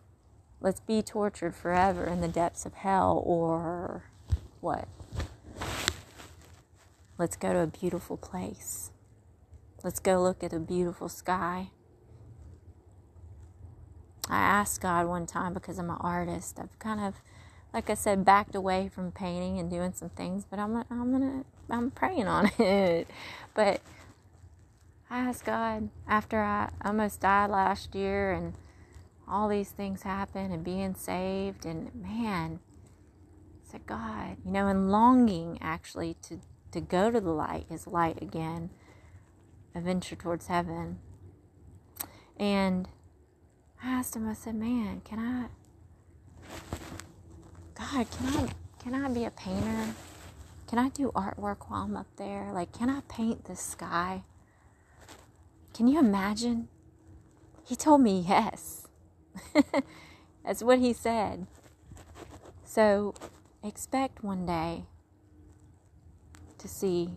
let's 0.60 0.80
be 0.80 1.00
tortured 1.00 1.54
forever 1.54 2.04
in 2.04 2.20
the 2.20 2.28
depths 2.28 2.66
of 2.66 2.74
hell 2.74 3.22
or 3.24 4.04
what 4.60 4.86
let's 7.18 7.36
go 7.36 7.54
to 7.54 7.60
a 7.60 7.66
beautiful 7.66 8.18
place 8.18 8.90
let's 9.82 9.98
go 9.98 10.22
look 10.22 10.44
at 10.44 10.52
a 10.52 10.58
beautiful 10.58 11.08
sky 11.08 11.70
i 14.28 14.36
asked 14.36 14.80
god 14.80 15.06
one 15.06 15.26
time 15.26 15.52
because 15.52 15.78
i'm 15.78 15.90
an 15.90 15.96
artist 16.00 16.58
i've 16.60 16.78
kind 16.78 17.00
of 17.00 17.14
like 17.72 17.90
i 17.90 17.94
said 17.94 18.24
backed 18.24 18.54
away 18.54 18.88
from 18.88 19.10
painting 19.10 19.58
and 19.58 19.70
doing 19.70 19.92
some 19.92 20.08
things 20.10 20.44
but 20.48 20.58
i'm, 20.58 20.76
I'm 20.90 21.12
gonna 21.12 21.44
i'm 21.70 21.90
praying 21.90 22.26
on 22.26 22.50
it. 22.58 23.08
But 23.54 23.80
i 25.10 25.18
asked 25.18 25.44
god 25.44 25.88
after 26.08 26.40
i 26.40 26.70
almost 26.84 27.20
died 27.20 27.50
last 27.50 27.94
year 27.94 28.32
and 28.32 28.54
all 29.28 29.48
these 29.48 29.70
things 29.70 30.02
happen 30.02 30.50
and 30.52 30.64
being 30.64 30.94
saved 30.94 31.64
and 31.64 31.94
man 31.94 32.60
it's 33.62 33.72
like 33.72 33.86
god 33.86 34.36
you 34.44 34.52
know 34.52 34.66
and 34.66 34.90
longing 34.90 35.58
actually 35.60 36.16
to 36.22 36.40
to 36.70 36.80
go 36.80 37.10
to 37.10 37.20
the 37.20 37.30
light 37.30 37.66
his 37.68 37.86
light 37.86 38.20
again 38.22 38.70
a 39.74 39.80
venture 39.80 40.16
towards 40.16 40.46
heaven. 40.46 40.98
And 42.38 42.88
i 43.84 43.90
asked 43.90 44.16
him 44.16 44.28
i 44.28 44.34
said 44.34 44.54
man 44.54 45.00
can 45.04 45.18
i 45.18 45.46
god 47.74 48.06
can 48.10 48.26
i 48.36 48.48
can 48.82 48.94
i 48.94 49.08
be 49.08 49.24
a 49.24 49.30
painter 49.30 49.94
can 50.66 50.78
i 50.78 50.88
do 50.88 51.10
artwork 51.14 51.68
while 51.68 51.84
i'm 51.84 51.96
up 51.96 52.06
there 52.16 52.50
like 52.52 52.72
can 52.72 52.88
i 52.90 53.00
paint 53.08 53.44
the 53.44 53.56
sky 53.56 54.22
can 55.74 55.88
you 55.88 55.98
imagine 55.98 56.68
He 57.64 57.76
told 57.76 58.00
me 58.00 58.24
yes. 58.28 58.88
That's 60.44 60.62
what 60.62 60.78
he 60.78 60.92
said. 60.92 61.46
So 62.64 63.14
expect 63.62 64.22
one 64.22 64.46
day 64.46 64.84
to 66.58 66.68
see 66.68 67.10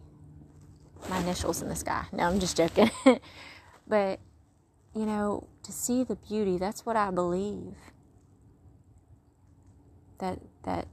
my 1.09 1.19
initials 1.19 1.61
in 1.61 1.69
the 1.69 1.75
sky. 1.75 2.05
No, 2.11 2.23
I'm 2.23 2.39
just 2.39 2.57
joking. 2.57 2.91
but, 3.87 4.19
you 4.95 5.05
know, 5.05 5.47
to 5.63 5.71
see 5.71 6.03
the 6.03 6.15
beauty, 6.15 6.57
that's 6.57 6.85
what 6.85 6.95
I 6.95 7.11
believe. 7.11 7.75
That 10.19 10.39
that 10.63 10.87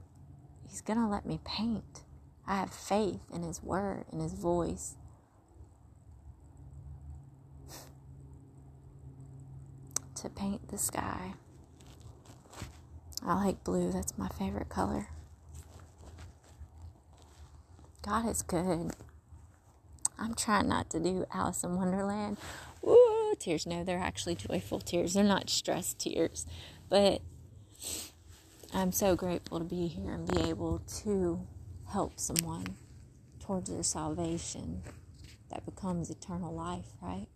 he's 0.67 0.81
going 0.81 0.99
to 0.99 1.07
let 1.07 1.25
me 1.25 1.39
paint. 1.45 2.01
I 2.45 2.57
have 2.57 2.71
faith 2.73 3.21
in 3.33 3.43
his 3.43 3.63
word, 3.63 4.03
in 4.11 4.19
his 4.19 4.33
voice. 4.33 4.95
to 10.15 10.29
paint 10.29 10.67
the 10.67 10.77
sky. 10.77 11.35
I 13.25 13.45
like 13.45 13.63
blue, 13.63 13.89
that's 13.93 14.17
my 14.17 14.27
favorite 14.27 14.67
color. 14.67 15.07
God 18.05 18.27
is 18.27 18.41
good. 18.41 18.91
I'm 20.19 20.35
trying 20.35 20.67
not 20.67 20.89
to 20.89 20.99
do 20.99 21.25
Alice 21.33 21.63
in 21.63 21.77
Wonderland. 21.77 22.37
Tears. 23.39 23.65
No, 23.65 23.83
they're 23.83 23.99
actually 23.99 24.35
joyful 24.35 24.79
tears. 24.79 25.13
They're 25.13 25.23
not 25.23 25.49
stressed 25.49 25.99
tears. 25.99 26.45
But 26.89 27.21
I'm 28.73 28.91
so 28.91 29.15
grateful 29.15 29.59
to 29.59 29.65
be 29.65 29.87
here 29.87 30.13
and 30.13 30.27
be 30.27 30.49
able 30.49 30.79
to 31.03 31.45
help 31.91 32.19
someone 32.19 32.77
towards 33.39 33.69
their 33.69 33.83
salvation 33.83 34.81
that 35.49 35.65
becomes 35.65 36.09
eternal 36.09 36.53
life, 36.53 36.87
right? 37.01 37.27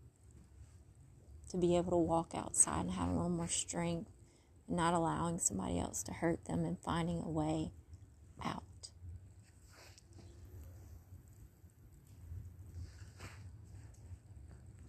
To 1.52 1.58
be 1.58 1.78
able 1.78 1.92
to 1.92 1.98
walk 1.98 2.32
outside 2.36 2.82
and 2.82 2.92
have 2.92 3.10
a 3.10 3.12
little 3.12 3.30
more 3.30 3.48
strength 3.48 4.10
and 4.68 4.78
not 4.78 4.94
allowing 4.94 5.40
somebody 5.40 5.80
else 5.80 6.04
to 6.04 6.14
hurt 6.14 6.46
them 6.46 6.66
and 6.66 6.78
finding 6.80 7.22
a 7.22 7.30
way 7.30 7.72
out. 8.44 8.64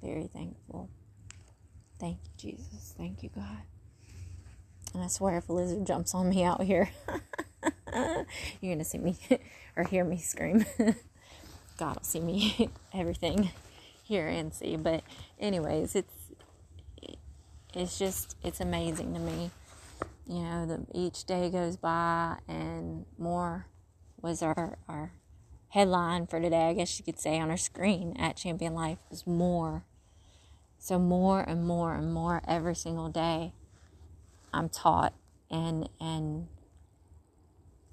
Very 0.02 0.28
thankful. 0.28 0.90
Thank 1.98 2.18
you, 2.24 2.52
Jesus. 2.52 2.94
Thank 2.96 3.22
you, 3.22 3.30
God. 3.34 3.58
And 4.94 5.02
I 5.02 5.08
swear, 5.08 5.38
if 5.38 5.48
a 5.48 5.52
lizard 5.52 5.86
jumps 5.86 6.14
on 6.14 6.28
me 6.28 6.44
out 6.44 6.62
here, 6.62 6.90
you're 7.92 8.24
going 8.62 8.78
to 8.78 8.84
see 8.84 8.98
me 8.98 9.16
or 9.76 9.84
hear 9.84 10.04
me 10.04 10.18
scream. 10.18 10.64
God 11.78 11.96
will 11.96 12.02
see 12.02 12.20
me, 12.20 12.70
everything, 12.94 13.50
hear 14.02 14.26
and 14.26 14.52
see. 14.54 14.76
But, 14.76 15.02
anyways, 15.38 15.94
it's 15.94 16.14
it's 17.74 17.98
just 17.98 18.36
it's 18.42 18.60
amazing 18.60 19.14
to 19.14 19.20
me. 19.20 19.50
You 20.26 20.42
know, 20.42 20.66
the, 20.66 20.86
each 20.98 21.24
day 21.24 21.50
goes 21.50 21.76
by, 21.76 22.38
and 22.48 23.04
more 23.18 23.66
was 24.20 24.42
our 24.42 24.78
our 24.88 25.12
headline 25.70 26.26
for 26.26 26.40
today. 26.40 26.68
I 26.68 26.74
guess 26.74 26.98
you 26.98 27.04
could 27.04 27.20
say 27.20 27.38
on 27.38 27.50
our 27.50 27.56
screen 27.56 28.16
at 28.18 28.36
Champion 28.36 28.74
Life 28.74 28.98
was 29.10 29.26
more. 29.26 29.84
So 30.78 30.98
more 30.98 31.40
and 31.40 31.66
more 31.66 31.94
and 31.94 32.12
more 32.12 32.42
every 32.46 32.74
single 32.74 33.08
day 33.08 33.52
I'm 34.52 34.68
taught 34.68 35.12
and 35.50 35.88
and 36.00 36.48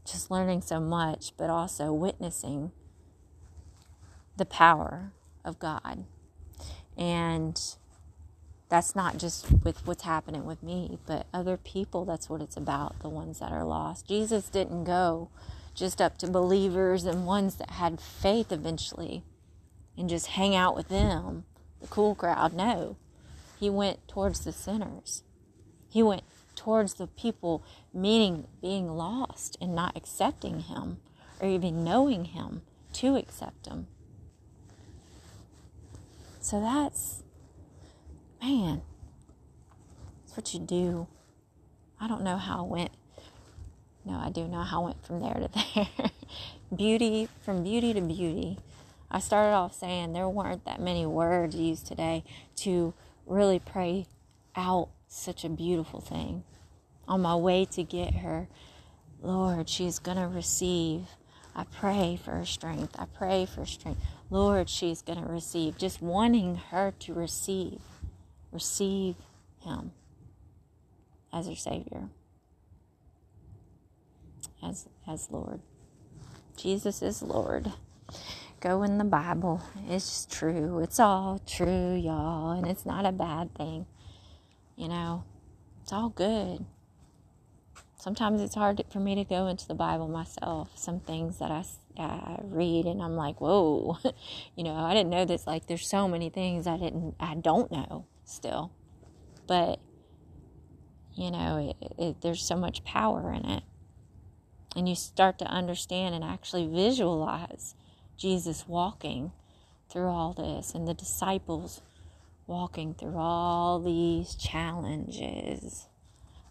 just 0.05 0.29
learning 0.29 0.61
so 0.61 0.79
much, 0.79 1.33
but 1.35 1.49
also 1.49 1.91
witnessing 1.91 2.71
the 4.37 4.45
power 4.45 5.11
of 5.43 5.57
God. 5.59 6.05
And 6.97 7.59
that's 8.69 8.95
not 8.95 9.17
just 9.17 9.51
with 9.63 9.85
what's 9.87 10.03
happening 10.03 10.45
with 10.45 10.61
me, 10.61 10.99
but 11.05 11.27
other 11.33 11.57
people, 11.57 12.05
that's 12.05 12.29
what 12.29 12.41
it's 12.41 12.57
about, 12.57 12.99
the 12.99 13.09
ones 13.09 13.39
that 13.39 13.51
are 13.51 13.65
lost. 13.65 14.07
Jesus 14.07 14.49
didn't 14.49 14.83
go 14.83 15.29
just 15.73 16.01
up 16.01 16.17
to 16.19 16.27
believers 16.27 17.05
and 17.05 17.25
ones 17.25 17.55
that 17.55 17.71
had 17.71 17.99
faith 17.99 18.51
eventually 18.51 19.23
and 19.97 20.09
just 20.09 20.27
hang 20.27 20.55
out 20.55 20.75
with 20.75 20.87
them, 20.89 21.45
the 21.81 21.87
cool 21.87 22.15
crowd. 22.15 22.53
No, 22.53 22.97
he 23.59 23.69
went 23.69 24.07
towards 24.07 24.43
the 24.43 24.51
sinners. 24.51 25.23
He 25.89 26.03
went 26.03 26.23
towards 26.55 26.95
the 26.95 27.07
people 27.07 27.63
meaning 27.93 28.47
being 28.61 28.95
lost 28.95 29.57
and 29.61 29.75
not 29.75 29.95
accepting 29.95 30.61
him 30.61 30.97
or 31.39 31.47
even 31.47 31.83
knowing 31.83 32.25
him 32.25 32.61
to 32.93 33.15
accept 33.15 33.67
him. 33.67 33.87
So 36.39 36.61
that's, 36.61 37.23
man, 38.41 38.81
that's 40.21 40.37
what 40.37 40.53
you 40.53 40.59
do. 40.59 41.07
I 41.99 42.07
don't 42.07 42.23
know 42.23 42.37
how 42.37 42.59
I 42.59 42.67
went. 42.67 42.91
No, 44.05 44.13
I 44.13 44.29
do 44.29 44.47
know 44.47 44.61
how 44.61 44.83
I 44.83 44.85
went 44.85 45.05
from 45.05 45.19
there 45.19 45.33
to 45.33 45.49
there. 45.75 46.11
beauty, 46.75 47.27
from 47.41 47.63
beauty 47.63 47.93
to 47.93 48.01
beauty. 48.01 48.59
I 49.09 49.19
started 49.19 49.53
off 49.53 49.75
saying 49.75 50.13
there 50.13 50.29
weren't 50.29 50.65
that 50.65 50.81
many 50.81 51.05
words 51.05 51.55
used 51.55 51.85
today 51.87 52.23
to 52.57 52.93
really 53.25 53.59
pray 53.59 54.07
out 54.55 54.89
such 55.07 55.43
a 55.43 55.49
beautiful 55.49 56.01
thing. 56.01 56.43
On 57.07 57.21
my 57.21 57.35
way 57.35 57.65
to 57.65 57.83
get 57.83 58.15
her, 58.15 58.47
Lord, 59.21 59.69
she's 59.69 59.99
going 59.99 60.17
to 60.17 60.27
receive. 60.27 61.03
I 61.55 61.63
pray 61.63 62.19
for 62.23 62.31
her 62.31 62.45
strength. 62.45 62.95
I 62.97 63.05
pray 63.05 63.45
for 63.45 63.65
strength. 63.65 64.01
Lord, 64.29 64.69
she's 64.69 65.01
going 65.01 65.21
to 65.21 65.31
receive. 65.31 65.77
Just 65.77 66.01
wanting 66.01 66.55
her 66.55 66.93
to 66.99 67.13
receive. 67.13 67.79
Receive 68.51 69.15
Him 69.59 69.91
as 71.31 71.47
her 71.47 71.55
Savior, 71.55 72.09
as, 74.63 74.87
as 75.05 75.29
Lord. 75.29 75.59
Jesus 76.55 77.01
is 77.01 77.21
Lord. 77.21 77.73
Go 78.59 78.83
in 78.83 78.97
the 78.97 79.03
Bible. 79.05 79.61
It's 79.87 80.25
true. 80.25 80.79
It's 80.79 80.99
all 80.99 81.39
true, 81.45 81.95
y'all. 81.95 82.51
And 82.51 82.67
it's 82.67 82.85
not 82.85 83.05
a 83.05 83.11
bad 83.11 83.53
thing. 83.55 83.85
You 84.75 84.87
know, 84.87 85.23
it's 85.83 85.93
all 85.93 86.09
good. 86.09 86.65
Sometimes 87.97 88.41
it's 88.41 88.55
hard 88.55 88.83
for 88.91 88.99
me 88.99 89.15
to 89.15 89.23
go 89.23 89.47
into 89.47 89.67
the 89.67 89.75
Bible 89.75 90.07
myself. 90.07 90.71
Some 90.75 90.99
things 90.99 91.39
that 91.39 91.51
I, 91.51 91.63
I 91.99 92.39
read 92.43 92.85
and 92.85 93.01
I'm 93.01 93.15
like, 93.15 93.41
whoa, 93.41 93.97
you 94.55 94.63
know, 94.63 94.73
I 94.75 94.93
didn't 94.93 95.09
know 95.09 95.25
this. 95.25 95.47
Like, 95.47 95.67
there's 95.67 95.87
so 95.87 96.07
many 96.07 96.29
things 96.29 96.67
I 96.67 96.77
didn't, 96.77 97.15
I 97.19 97.35
don't 97.35 97.71
know 97.71 98.05
still. 98.23 98.71
But, 99.47 99.79
you 101.15 101.31
know, 101.31 101.75
it, 101.81 101.93
it, 101.97 102.21
there's 102.21 102.43
so 102.43 102.55
much 102.55 102.83
power 102.83 103.31
in 103.31 103.45
it. 103.45 103.63
And 104.75 104.89
you 104.89 104.95
start 104.95 105.39
to 105.39 105.45
understand 105.45 106.15
and 106.15 106.23
actually 106.23 106.67
visualize 106.67 107.75
Jesus 108.17 108.67
walking 108.67 109.31
through 109.89 110.07
all 110.07 110.33
this 110.33 110.73
and 110.73 110.87
the 110.87 110.93
disciples 110.93 111.81
walking 112.47 112.93
through 112.93 113.17
all 113.17 113.79
these 113.79 114.35
challenges, 114.35 115.87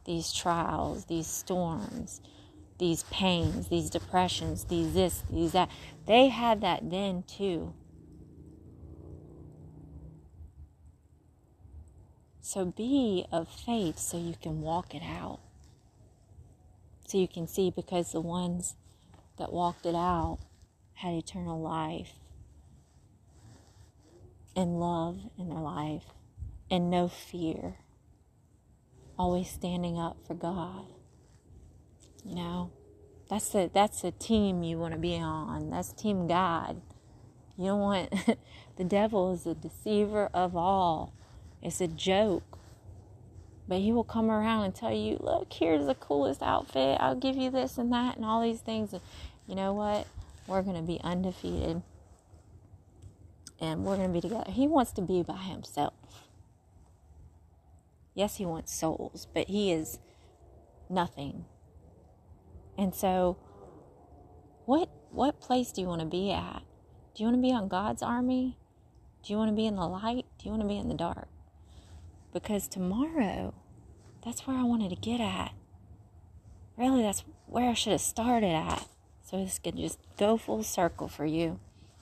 these 0.05 0.33
trials, 0.33 1.07
these 1.07 1.27
storms, 1.27 2.21
these 2.79 3.05
pains, 3.05 3.69
these 3.69 3.91
depressions, 3.91 4.65
these 4.65 4.93
this, 4.95 5.23
these 5.31 5.53
that. 5.53 5.71
They 6.07 6.29
had 6.29 6.61
that 6.63 6.91
then 6.91 7.23
too. 7.27 7.75
So 12.41 12.67
be 12.67 13.27
of 13.33 13.49
faith 13.49 13.99
so 13.99 14.19
you 14.19 14.35
can 14.41 14.61
walk 14.61 14.95
it 14.95 15.03
out. 15.03 15.41
So 17.07 17.19
you 17.19 17.29
can 17.29 17.47
see 17.47 17.71
because 17.71 18.13
the 18.13 18.21
ones 18.21 18.75
that 19.39 19.53
walked 19.53 19.87
it 19.87 19.95
out 19.95 20.39
had 20.95 21.15
eternal 21.15 21.61
life 21.61 22.15
and 24.57 24.79
love 24.79 25.19
in 25.39 25.49
their 25.49 25.59
life 25.59 26.05
and 26.71 26.91
no 26.91 27.09
fear. 27.09 27.77
Always 29.19 29.49
standing 29.49 29.99
up 29.99 30.17
for 30.27 30.35
God. 30.35 30.87
You 32.25 32.35
know, 32.35 32.73
that's 33.29 33.49
the 33.51 33.71
that's 33.73 34.03
a 34.03 34.11
team 34.11 34.63
you 34.63 34.79
want 34.79 34.95
to 34.95 34.99
be 34.99 35.17
on. 35.17 35.71
That's 35.71 35.93
team 35.93 36.27
God. 36.27 36.81
You 37.57 37.67
don't 37.67 37.81
want 37.81 38.37
the 38.77 38.85
devil 38.85 39.33
is 39.33 39.47
a 39.47 39.55
deceiver 39.55 40.31
of 40.35 40.57
all. 40.57 41.13
It's 41.63 41.81
a 41.81 41.87
joke. 41.87 42.59
But 43.67 43.79
he 43.79 43.93
will 43.93 44.05
come 44.05 44.31
around 44.31 44.65
and 44.65 44.75
tell 44.75 44.93
you, 44.93 45.17
look, 45.21 45.51
here's 45.53 45.87
the 45.87 45.95
coolest 45.95 46.43
outfit. 46.43 46.99
I'll 47.01 47.15
give 47.15 47.37
you 47.37 47.51
this 47.51 47.79
and 47.79 47.91
that 47.93 48.17
and 48.17 48.25
all 48.25 48.43
these 48.43 48.61
things. 48.61 48.93
And 48.93 49.01
you 49.47 49.55
know 49.55 49.73
what? 49.73 50.07
We're 50.47 50.63
going 50.63 50.77
to 50.77 50.83
be 50.83 51.01
undefeated 51.03 51.83
and 53.61 53.85
we're 53.85 53.97
going 53.97 54.09
to 54.09 54.13
be 54.13 54.21
together. 54.21 54.51
He 54.51 54.67
wants 54.67 54.93
to 54.93 55.03
be 55.03 55.23
by 55.23 55.37
himself. 55.37 55.95
Yes, 58.15 58.37
he 58.37 58.45
wants 58.45 58.73
souls, 58.75 59.27
but 59.33 59.49
he 59.49 59.73
is 59.73 59.99
nothing. 60.89 61.47
And 62.77 62.95
so 62.95 63.39
what 64.67 64.89
what 65.11 65.41
place 65.41 65.71
do 65.73 65.81
you 65.81 65.87
want 65.87 66.01
to 66.01 66.07
be 66.07 66.33
at? 66.33 66.63
Do 67.15 67.23
you 67.23 67.29
want 67.29 67.39
to 67.39 67.43
be 67.43 67.53
on 67.53 67.69
God's 67.69 68.03
army? 68.03 68.59
Do 69.23 69.33
you 69.33 69.39
want 69.39 69.51
to 69.51 69.55
be 69.55 69.67
in 69.67 69.77
the 69.77 69.87
light? 69.87 70.27
Do 70.39 70.45
you 70.45 70.51
want 70.51 70.63
to 70.63 70.69
be 70.69 70.77
in 70.77 70.89
the 70.89 70.95
dark? 70.95 71.29
because 72.35 72.67
tomorrow, 72.67 73.55
that's 74.23 74.47
where 74.47 74.57
I 74.57 74.65
wanted 74.65 74.91
to 74.91 74.97
get 74.97 75.21
at. 75.21 75.53
Really, 76.77 77.03
that's 77.03 77.25
where 77.47 77.71
I 77.71 77.75
should 77.75 77.93
have 77.93 78.01
started 78.01 78.51
at. 78.51 78.87
So 79.35 79.43
this 79.43 79.59
could 79.59 79.77
just 79.77 79.99
go 80.17 80.37
full 80.37 80.63
circle 80.63 81.09
for 81.09 81.27
you. 81.27 81.59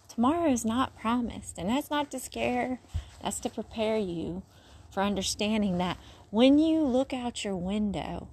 Tomorrow 0.06 0.50
is 0.50 0.66
not 0.66 0.94
promised, 0.94 1.56
and 1.56 1.70
that's 1.70 1.88
not 1.88 2.10
to 2.10 2.18
scare, 2.18 2.78
that's 3.22 3.40
to 3.40 3.48
prepare 3.48 3.96
you 3.96 4.42
for 4.90 5.02
understanding 5.02 5.78
that 5.78 5.96
when 6.28 6.58
you 6.58 6.80
look 6.80 7.14
out 7.14 7.42
your 7.42 7.56
window, 7.56 8.28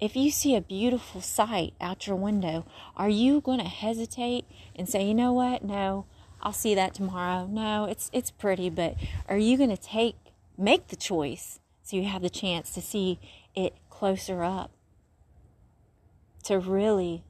if 0.00 0.16
you 0.16 0.30
see 0.30 0.56
a 0.56 0.62
beautiful 0.62 1.20
sight 1.20 1.74
out 1.78 2.06
your 2.06 2.16
window, 2.16 2.64
are 2.96 3.10
you 3.10 3.42
going 3.42 3.60
to 3.60 3.68
hesitate 3.68 4.46
and 4.74 4.88
say, 4.88 5.06
"You 5.06 5.12
know 5.12 5.34
what? 5.34 5.62
No, 5.62 6.06
I'll 6.40 6.54
see 6.54 6.74
that 6.74 6.94
tomorrow." 6.94 7.46
No, 7.46 7.84
it's 7.84 8.08
it's 8.14 8.30
pretty, 8.30 8.70
but 8.70 8.94
are 9.28 9.36
you 9.36 9.58
going 9.58 9.68
to 9.68 9.76
take 9.76 10.16
make 10.56 10.88
the 10.88 10.96
choice 10.96 11.60
so 11.82 11.96
you 11.96 12.04
have 12.04 12.22
the 12.22 12.30
chance 12.30 12.72
to 12.72 12.80
see 12.80 13.20
it 13.54 13.74
closer 13.90 14.42
up? 14.42 14.70
To 16.44 16.58
really 16.58 17.24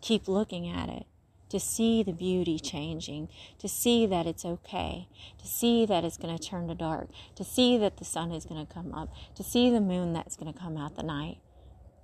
keep 0.00 0.26
looking 0.26 0.68
at 0.68 0.88
it 0.88 1.06
to 1.48 1.58
see 1.58 2.02
the 2.02 2.12
beauty 2.12 2.58
changing, 2.58 3.28
to 3.58 3.68
see 3.68 4.06
that 4.06 4.26
it's 4.26 4.44
okay, 4.44 5.08
to 5.38 5.46
see 5.46 5.86
that 5.86 6.04
it's 6.04 6.16
going 6.16 6.36
to 6.36 6.42
turn 6.42 6.68
to 6.68 6.74
dark, 6.74 7.08
to 7.34 7.44
see 7.44 7.78
that 7.78 7.96
the 7.96 8.04
sun 8.04 8.32
is 8.32 8.44
going 8.44 8.64
to 8.64 8.72
come 8.72 8.92
up, 8.92 9.08
to 9.34 9.42
see 9.42 9.70
the 9.70 9.80
moon 9.80 10.12
that's 10.12 10.36
going 10.36 10.52
to 10.52 10.58
come 10.58 10.76
out 10.76 10.96
the 10.96 11.02
night, 11.02 11.38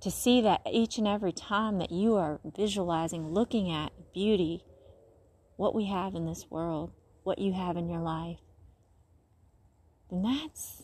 to 0.01 0.09
see 0.09 0.41
that 0.41 0.61
each 0.71 0.97
and 0.97 1.07
every 1.07 1.31
time 1.31 1.77
that 1.77 1.91
you 1.91 2.15
are 2.15 2.39
visualizing, 2.43 3.33
looking 3.33 3.71
at 3.71 3.91
beauty, 4.13 4.63
what 5.57 5.75
we 5.75 5.85
have 5.85 6.15
in 6.15 6.25
this 6.25 6.49
world, 6.49 6.91
what 7.23 7.39
you 7.39 7.53
have 7.53 7.77
in 7.77 7.89
your 7.89 8.01
life, 8.01 8.39
then 10.09 10.23
that's 10.23 10.83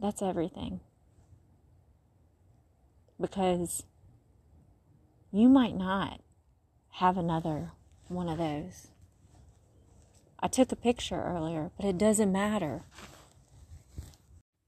that's 0.00 0.22
everything. 0.22 0.80
Because 3.20 3.82
you 5.30 5.48
might 5.48 5.76
not 5.76 6.20
have 6.92 7.18
another 7.18 7.72
one 8.08 8.28
of 8.28 8.38
those. 8.38 8.88
I 10.40 10.48
took 10.48 10.72
a 10.72 10.76
picture 10.76 11.20
earlier, 11.20 11.70
but 11.76 11.86
it 11.86 11.98
doesn't 11.98 12.32
matter. 12.32 12.84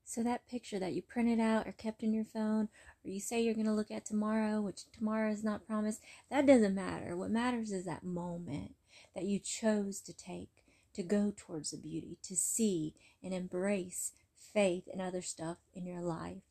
So, 0.05 0.25
that 0.25 0.49
picture 0.49 0.81
that 0.81 0.93
you 0.93 1.03
printed 1.03 1.39
out 1.39 1.69
or 1.69 1.73
kept 1.73 2.03
in 2.03 2.13
your 2.13 2.25
phone, 2.25 2.69
or 3.05 3.11
you 3.11 3.21
say 3.21 3.41
you're 3.41 3.55
going 3.55 3.67
to 3.67 3.73
look 3.73 3.93
at 3.93 4.05
tomorrow, 4.05 4.61
which 4.61 4.91
tomorrow 4.91 5.31
is 5.31 5.45
not 5.45 5.67
promised, 5.67 6.01
that 6.31 6.47
doesn't 6.47 6.75
matter. 6.75 7.17
What 7.17 7.31
matters 7.31 7.71
is 7.71 7.85
that 7.85 8.03
moment 8.03 8.75
that 9.15 9.25
you 9.25 9.39
chose 9.39 10.01
to 10.01 10.13
take 10.13 10.65
to 10.95 11.05
go 11.05 11.33
towards 11.37 11.71
the 11.71 11.77
beauty, 11.77 12.19
to 12.25 12.35
see 12.35 12.95
and 13.23 13.33
embrace 13.33 14.13
faith 14.37 14.89
and 14.93 15.01
other 15.01 15.23
stuff 15.23 15.59
in 15.73 15.87
your 15.87 16.01
life 16.01 16.43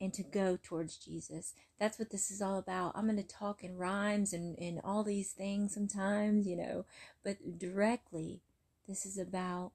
and 0.00 0.14
to 0.14 0.22
go 0.22 0.58
towards 0.62 0.96
Jesus. 0.96 1.54
That's 1.78 1.98
what 1.98 2.10
this 2.10 2.30
is 2.30 2.40
all 2.40 2.58
about. 2.58 2.92
I'm 2.94 3.04
going 3.04 3.16
to 3.16 3.22
talk 3.22 3.62
in 3.62 3.76
rhymes 3.76 4.32
and, 4.32 4.58
and 4.58 4.80
all 4.82 5.04
these 5.04 5.32
things 5.32 5.74
sometimes, 5.74 6.46
you 6.46 6.56
know, 6.56 6.86
but 7.22 7.58
directly, 7.58 8.40
this 8.88 9.04
is 9.04 9.18
about 9.18 9.72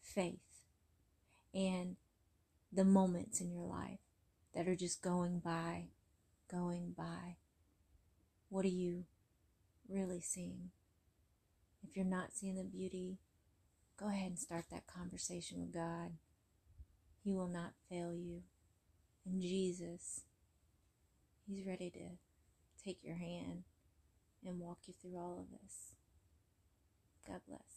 faith 0.00 0.38
and 1.52 1.96
the 2.72 2.84
moments 2.84 3.40
in 3.40 3.50
your 3.50 3.66
life 3.66 3.98
that 4.54 4.68
are 4.68 4.76
just 4.76 5.02
going 5.02 5.40
by, 5.40 5.86
going 6.50 6.94
by. 6.96 7.36
What 8.48 8.64
are 8.64 8.68
you 8.68 9.04
really 9.88 10.20
seeing? 10.20 10.70
If 11.82 11.96
you're 11.96 12.04
not 12.04 12.32
seeing 12.32 12.56
the 12.56 12.64
beauty, 12.64 13.18
go 13.98 14.08
ahead 14.08 14.28
and 14.28 14.38
start 14.38 14.66
that 14.70 14.86
conversation 14.86 15.60
with 15.60 15.74
God. 15.74 16.12
He 17.24 17.32
will 17.32 17.48
not 17.48 17.72
fail 17.88 18.14
you. 18.14 18.42
And 19.26 19.40
Jesus, 19.40 20.22
He's 21.46 21.66
ready 21.66 21.90
to 21.90 22.84
take 22.84 22.98
your 23.02 23.16
hand 23.16 23.64
and 24.44 24.58
walk 24.58 24.78
you 24.86 24.94
through 25.00 25.16
all 25.18 25.38
of 25.38 25.50
this. 25.50 25.92
God 27.26 27.40
bless. 27.48 27.72